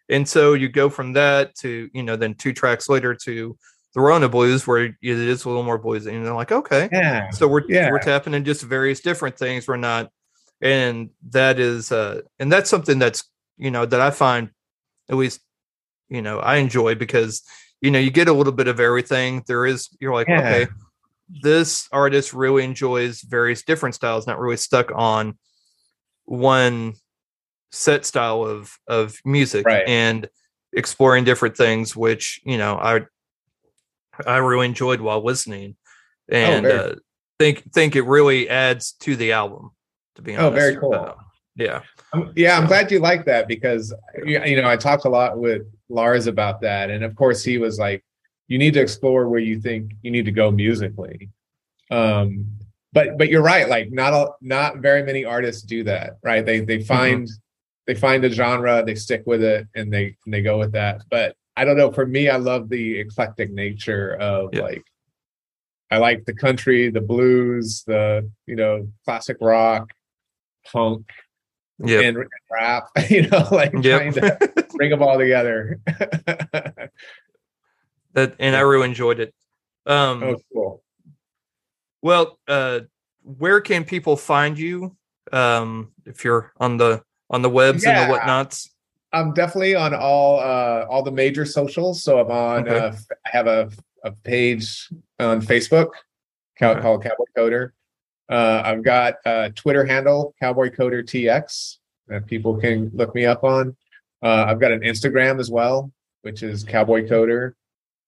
and 0.10 0.28
so 0.28 0.54
you 0.54 0.70
go 0.70 0.90
from 0.90 1.14
that 1.14 1.56
to 1.56 1.90
you 1.94 2.04
know 2.04 2.16
then 2.16 2.34
two 2.34 2.54
tracks 2.54 2.90
later 2.90 3.14
to 3.16 3.58
the 3.96 4.02
Rona 4.02 4.30
blues 4.30 4.68
where 4.68 4.86
it 4.86 4.96
is 5.02 5.46
a 5.46 5.48
little 5.50 5.64
more 5.64 5.78
blues, 5.80 6.06
and 6.06 6.26
they're 6.26 6.34
like 6.34 6.52
okay, 6.52 6.90
Yeah. 6.92 7.30
so 7.32 7.48
we're 7.48 7.64
Yeah. 7.68 7.90
we're 7.92 8.00
tapping 8.00 8.34
in 8.34 8.46
just 8.46 8.62
various 8.64 9.00
different 9.00 9.38
things 9.38 9.68
we're 9.68 9.78
not 9.78 10.12
and 10.62 11.10
that 11.30 11.58
is 11.60 11.92
uh 11.92 12.22
and 12.38 12.52
that's 12.52 12.70
something 12.70 13.00
that's 13.00 13.24
you 13.58 13.72
know 13.72 13.86
that 13.86 14.02
i 14.02 14.12
find 14.12 14.50
at 15.10 15.16
least 15.16 15.40
you 16.10 16.22
know 16.22 16.40
i 16.40 16.58
enjoy 16.58 16.96
because 16.96 17.44
you 17.82 17.90
know 17.92 17.98
you 18.00 18.12
get 18.12 18.28
a 18.28 18.34
little 18.34 18.52
bit 18.52 18.68
of 18.68 18.78
everything 18.80 19.42
there 19.48 19.66
is 19.66 19.88
you're 20.02 20.14
like 20.14 20.28
Yeah. 20.28 20.40
okay 20.40 20.68
this 21.44 21.88
artist 21.94 22.34
really 22.34 22.66
enjoys 22.66 23.22
various 23.22 23.64
different 23.64 23.96
styles 23.96 24.28
not 24.28 24.38
really 24.40 24.58
stuck 24.58 24.92
on 24.94 25.38
one 26.26 26.94
set 27.72 28.06
style 28.06 28.44
of 28.44 28.78
of 28.88 29.18
music 29.26 29.66
Right. 29.66 29.88
and 29.88 30.28
exploring 30.74 31.24
different 31.24 31.56
things 31.58 31.96
which 31.96 32.42
you 32.44 32.58
know 32.58 32.76
i 32.78 33.02
i 34.28 34.38
really 34.38 34.66
enjoyed 34.68 35.02
while 35.02 35.24
listening 35.24 35.76
and 36.30 36.66
very 36.66 36.80
uh, 36.92 36.96
think 37.40 37.72
think 37.74 37.96
it 37.96 38.04
really 38.04 38.50
adds 38.50 38.94
to 38.94 39.16
the 39.16 39.32
album 39.32 39.72
to 40.16 40.22
be 40.22 40.36
honest 40.36 40.48
Oh, 40.48 40.56
very 40.56 40.76
cool. 40.78 40.94
Uh, 40.96 41.14
yeah 41.56 41.82
Um, 42.14 42.34
yeah, 42.36 42.58
I'm 42.58 42.64
So- 42.64 42.68
glad 42.70 42.92
you 42.92 43.00
like 43.00 43.26
that 43.26 43.48
because 43.48 43.94
you 44.26 44.56
know 44.62 44.68
I 44.68 44.76
talked 44.78 45.06
a 45.06 45.10
lot 45.10 45.38
with 45.38 45.64
Lars 45.90 46.28
about 46.28 46.62
that, 46.62 46.90
and 46.90 47.04
of 47.04 47.16
course 47.16 47.44
he 47.44 47.58
was 47.58 47.78
like, 47.80 48.04
"You 48.48 48.58
need 48.58 48.74
to 48.76 48.82
explore 48.82 49.28
where 49.30 49.40
you 49.40 49.60
think 49.60 49.92
you 50.02 50.10
need 50.12 50.26
to 50.26 50.32
go 50.32 50.50
musically." 50.52 51.30
Um, 51.92 52.46
but 52.94 53.18
but 53.18 53.30
you're 53.30 53.42
right. 53.44 53.68
Like 53.70 53.92
not 53.92 54.14
a, 54.14 54.32
not 54.42 54.78
very 54.78 55.04
many 55.04 55.26
artists 55.26 55.62
do 55.64 55.84
that, 55.84 56.18
right? 56.24 56.46
They 56.46 56.60
they 56.62 56.82
find 56.82 57.28
they 57.90 57.96
find 57.96 58.24
a 58.24 58.30
genre, 58.30 58.84
they 58.86 58.94
stick 58.94 59.24
with 59.26 59.42
it, 59.42 59.66
and 59.74 59.92
they 59.92 60.16
and 60.24 60.32
they 60.32 60.44
go 60.44 60.60
with 60.60 60.74
that. 60.74 61.02
But 61.10 61.36
I 61.58 61.66
don't 61.66 61.76
know. 61.76 61.92
For 61.92 62.06
me, 62.06 62.30
I 62.30 62.36
love 62.36 62.70
the 62.70 63.00
eclectic 63.00 63.50
nature 63.52 64.14
of 64.22 64.54
Yeah. 64.54 64.62
like 64.62 64.84
I 65.90 65.98
like 65.98 66.24
the 66.26 66.36
country, 66.36 66.92
the 66.92 67.02
blues, 67.02 67.84
the 67.88 68.30
you 68.46 68.56
know 68.56 68.88
classic 69.06 69.38
rock, 69.42 69.90
punk, 70.72 71.10
Yeah. 71.84 72.02
and, 72.02 72.18
rap. 72.52 72.90
You 73.10 73.28
know, 73.28 73.48
like 73.52 73.72
trying 73.72 74.14
to 74.14 74.68
bring 74.76 74.92
them 74.92 75.02
all 75.02 75.18
together. 75.18 75.80
that 78.14 78.36
and 78.38 78.56
I 78.56 78.60
really 78.60 78.88
enjoyed 78.88 79.20
it. 79.20 79.34
Um 79.88 80.22
oh, 80.22 80.36
cool. 80.54 80.84
well, 82.04 82.38
uh 82.48 82.82
where 83.24 83.62
can 83.62 83.84
people 83.84 84.16
find 84.16 84.60
you? 84.60 84.96
Um 85.32 85.92
if 86.06 86.24
you're 86.24 86.54
on 86.58 86.78
the 86.78 87.02
on 87.30 87.42
the 87.42 87.50
webs 87.50 87.86
and 87.86 87.98
the 87.98 88.14
whatnots. 88.14 88.70
I'm 89.12 89.34
definitely 89.34 89.76
on 89.76 89.94
all 89.94 90.40
uh 90.40 90.86
all 90.90 91.04
the 91.04 91.12
major 91.12 91.46
socials. 91.46 92.04
So 92.04 92.20
I'm 92.20 92.32
on. 92.32 92.68
Okay. 92.70 92.78
Uh, 92.78 92.94
I 93.26 93.30
have 93.30 93.48
a 93.48 93.70
a 94.04 94.12
page 94.12 94.90
on 95.20 95.42
Facebook 95.42 95.92
Okay. 96.62 96.82
called 96.82 97.04
Cowboy 97.04 97.26
Coder. 97.38 97.72
Uh, 98.30 98.62
I've 98.64 98.84
got 98.84 99.16
a 99.26 99.50
Twitter 99.50 99.86
handle 99.86 100.36
Cowboy 100.40 100.70
Coder 100.70 101.04
TX 101.04 101.78
that 102.08 102.26
people 102.28 102.58
can 102.58 102.92
look 102.94 103.16
me 103.16 103.26
up 103.26 103.44
on. 103.44 103.76
Uh, 104.22 104.46
I've 104.48 104.60
got 104.60 104.72
an 104.72 104.82
Instagram 104.82 105.40
as 105.40 105.50
well, 105.50 105.92
which 106.22 106.44
is 106.44 106.64
Cowboy 106.64 107.08
Coder. 107.08 107.54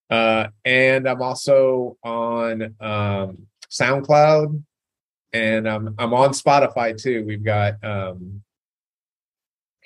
Uh, 0.10 0.48
and 0.66 1.08
I'm 1.08 1.22
also 1.22 1.98
on 2.04 2.76
um, 2.82 3.48
SoundCloud, 3.70 4.62
and 5.32 5.68
I'm 5.70 5.96
I'm 5.98 6.14
on 6.14 6.32
Spotify 6.32 7.02
too. 7.02 7.24
We've 7.26 7.44
got 7.44 7.82
um, 7.84 8.44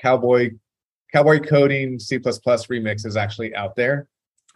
Cowboy 0.05 0.51
Cowboy 1.11 1.39
Coding 1.39 1.97
C 1.97 2.19
remix 2.19 3.05
is 3.05 3.17
actually 3.17 3.55
out 3.55 3.75
there. 3.75 4.07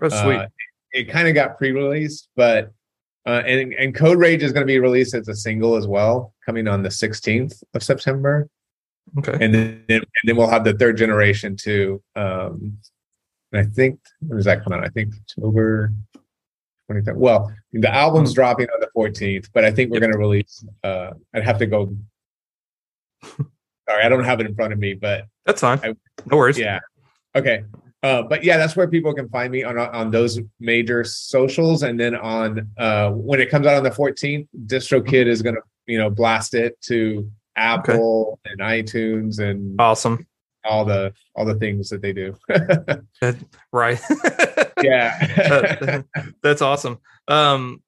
Oh 0.01 0.09
sweet. 0.09 0.37
Uh, 0.37 0.47
it 0.91 1.09
kind 1.09 1.27
of 1.27 1.33
got 1.33 1.57
pre-released, 1.57 2.29
but 2.35 2.71
uh, 3.25 3.41
and 3.45 3.73
and 3.73 3.95
Code 3.95 4.19
Rage 4.19 4.43
is 4.43 4.51
going 4.51 4.61
to 4.61 4.71
be 4.71 4.79
released 4.79 5.15
as 5.15 5.27
a 5.27 5.35
single 5.35 5.75
as 5.75 5.87
well, 5.87 6.33
coming 6.45 6.67
on 6.67 6.83
the 6.83 6.89
16th 6.89 7.63
of 7.73 7.81
September, 7.83 8.47
okay. 9.17 9.37
and 9.43 9.53
then 9.53 9.83
and 9.89 10.05
then 10.23 10.35
we'll 10.35 10.49
have 10.49 10.63
the 10.63 10.73
third 10.73 10.97
generation 10.97 11.55
too. 11.55 12.01
Um, 12.15 12.77
and 13.51 13.61
I 13.61 13.65
think 13.65 13.99
when 14.19 14.37
does 14.37 14.45
that 14.45 14.63
come 14.63 14.73
out? 14.73 14.83
I 14.83 14.89
think 14.89 15.13
October 15.15 15.91
23rd. 16.91 17.15
Well, 17.15 17.51
the 17.73 17.93
album's 17.93 18.33
dropping 18.33 18.67
on 18.67 18.79
the 18.79 18.89
14th, 18.95 19.49
but 19.53 19.65
I 19.65 19.71
think 19.71 19.91
we're 19.91 19.99
going 19.99 20.11
to 20.11 20.19
release. 20.19 20.63
Uh, 20.83 21.11
I'd 21.33 21.43
have 21.43 21.57
to 21.59 21.65
go. 21.65 21.95
Sorry, 23.89 24.03
I 24.03 24.09
don't 24.09 24.23
have 24.23 24.39
it 24.39 24.45
in 24.45 24.53
front 24.55 24.71
of 24.71 24.79
me, 24.79 24.93
but 24.93 25.25
That's 25.45 25.61
fine. 25.61 25.79
I- 25.83 25.95
no 26.29 26.37
worries. 26.37 26.59
yeah. 26.59 26.79
Okay. 27.35 27.63
Uh, 28.03 28.21
but 28.23 28.43
yeah, 28.43 28.55
that's 28.57 28.75
where 28.75 28.87
people 28.87 29.13
can 29.13 29.27
find 29.29 29.51
me 29.51 29.63
on 29.63 29.77
on 29.77 30.11
those 30.11 30.39
major 30.59 31.03
socials, 31.03 31.83
and 31.83 31.99
then 31.99 32.15
on 32.15 32.69
uh, 32.77 33.09
when 33.11 33.41
it 33.41 33.49
comes 33.49 33.65
out 33.67 33.75
on 33.75 33.83
the 33.83 33.89
14th, 33.89 34.47
DistroKid 34.67 35.25
is 35.27 35.41
gonna 35.41 35.59
you 35.85 35.97
know 35.97 36.09
blast 36.09 36.53
it 36.53 36.79
to 36.83 37.29
Apple 37.57 38.39
and 38.45 38.59
iTunes 38.61 39.39
and 39.39 39.79
Awesome. 39.81 40.25
all 40.63 40.85
the 40.85 41.13
all 41.35 41.43
the 41.45 41.55
things 41.55 41.89
that 41.89 42.01
they 42.01 42.13
do. 42.13 42.35
Right. 43.73 43.99
yeah. 44.81 45.17
That- 45.35 46.05
that's 46.43 46.61
awesome. 46.61 46.99
Um, 47.27 47.81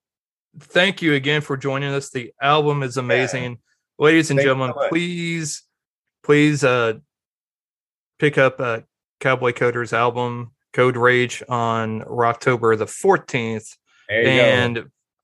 thank 0.60 1.00
you 1.02 1.14
again 1.14 1.40
for 1.40 1.56
joining 1.56 1.92
us. 1.94 2.10
The 2.10 2.32
album 2.40 2.82
is 2.82 2.96
amazing, 2.98 3.58
ladies 3.98 4.30
and 4.30 4.38
Thank 4.38 4.46
you 4.46 4.52
gentlemen. 4.54 4.74
so 4.78 4.88
please, 4.90 5.62
please, 6.22 6.64
uh, 6.64 6.94
pick 8.18 8.38
up 8.38 8.60
uh, 8.60 8.80
Cowboy 9.20 9.52
Coder's 9.52 9.92
album 9.92 10.52
Code 10.72 10.96
Rage 10.96 11.42
on 11.48 12.02
October 12.02 12.76
the 12.76 12.86
fourteenth, 12.86 13.76
there 14.08 14.22
you 14.22 14.28
and 14.28 14.74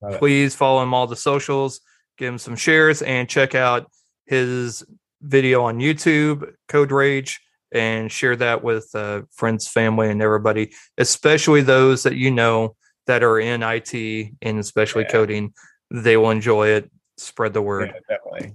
go. 0.02 0.18
Please 0.18 0.54
follow 0.54 0.82
him 0.82 0.94
all 0.94 1.06
the 1.06 1.16
socials, 1.16 1.80
give 2.16 2.28
him 2.28 2.38
some 2.38 2.56
shares, 2.56 3.02
and 3.02 3.28
check 3.28 3.54
out 3.54 3.90
his 4.26 4.84
video 5.22 5.64
on 5.64 5.78
YouTube, 5.78 6.52
Code 6.68 6.92
Rage, 6.92 7.40
and 7.72 8.11
share 8.12 8.37
that 8.37 8.62
with 8.62 8.88
uh, 8.94 9.22
friends, 9.32 9.66
family, 9.66 10.11
and 10.11 10.22
everybody, 10.22 10.72
especially 10.98 11.62
those 11.62 12.02
that 12.04 12.16
you 12.16 12.30
know 12.30 12.76
that 13.06 13.22
are 13.22 13.40
in 13.40 13.62
IT 13.62 14.32
and 14.42 14.58
especially 14.58 15.02
Yeah. 15.04 15.11
coding. 15.12 15.54
They 15.90 16.16
will 16.16 16.30
enjoy 16.30 16.68
it. 16.68 16.90
Spread 17.16 17.54
the 17.54 17.62
word. 17.62 17.92
Yeah, 17.94 18.16
definitely. 18.16 18.54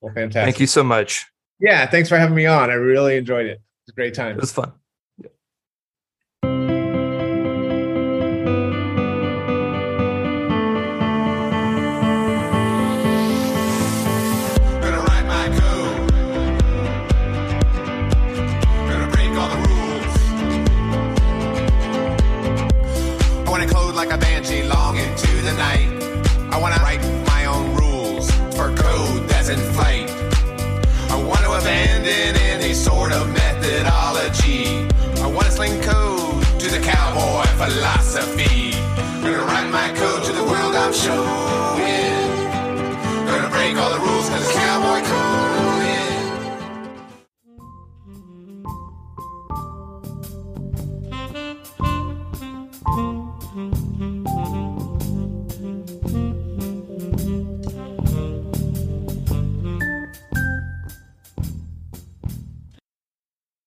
Well, 0.00 0.14
fantastic. 0.14 0.44
Thank 0.44 0.60
you 0.60 0.66
so 0.66 0.82
much. 0.82 1.26
Yeah, 1.58 1.86
thanks 1.86 2.08
for 2.08 2.18
having 2.18 2.34
me 2.34 2.46
on. 2.46 2.70
I 2.70 2.74
really 2.74 3.16
enjoyed 3.16 3.46
it. 3.46 3.52
It 3.52 3.60
was 3.86 3.92
a 3.92 3.94
great 3.94 4.14
time. 4.14 4.36
It 4.36 4.40
was 4.40 4.52
fun. 4.52 4.72
Abandon 32.06 32.40
any 32.40 32.72
sort 32.72 33.12
of 33.12 33.28
methodology. 33.32 34.86
I 35.20 35.26
want 35.26 35.46
to 35.46 35.52
sling 35.52 35.80
code 35.82 36.40
to 36.60 36.70
the 36.70 36.78
cowboy 36.78 37.42
philosophy. 37.58 38.70
Gonna 39.22 39.42
write 39.42 39.68
my 39.70 39.88
code 39.98 40.22
to 40.26 40.32
the 40.32 40.44
world 40.44 40.76
I'm 40.76 40.92
showing. 40.92 42.30
Gonna 43.26 43.50
break 43.50 43.76
all 43.76 43.90
the 43.90 43.98
rules 43.98 44.28
cause 44.28 44.46
it's 44.46 44.54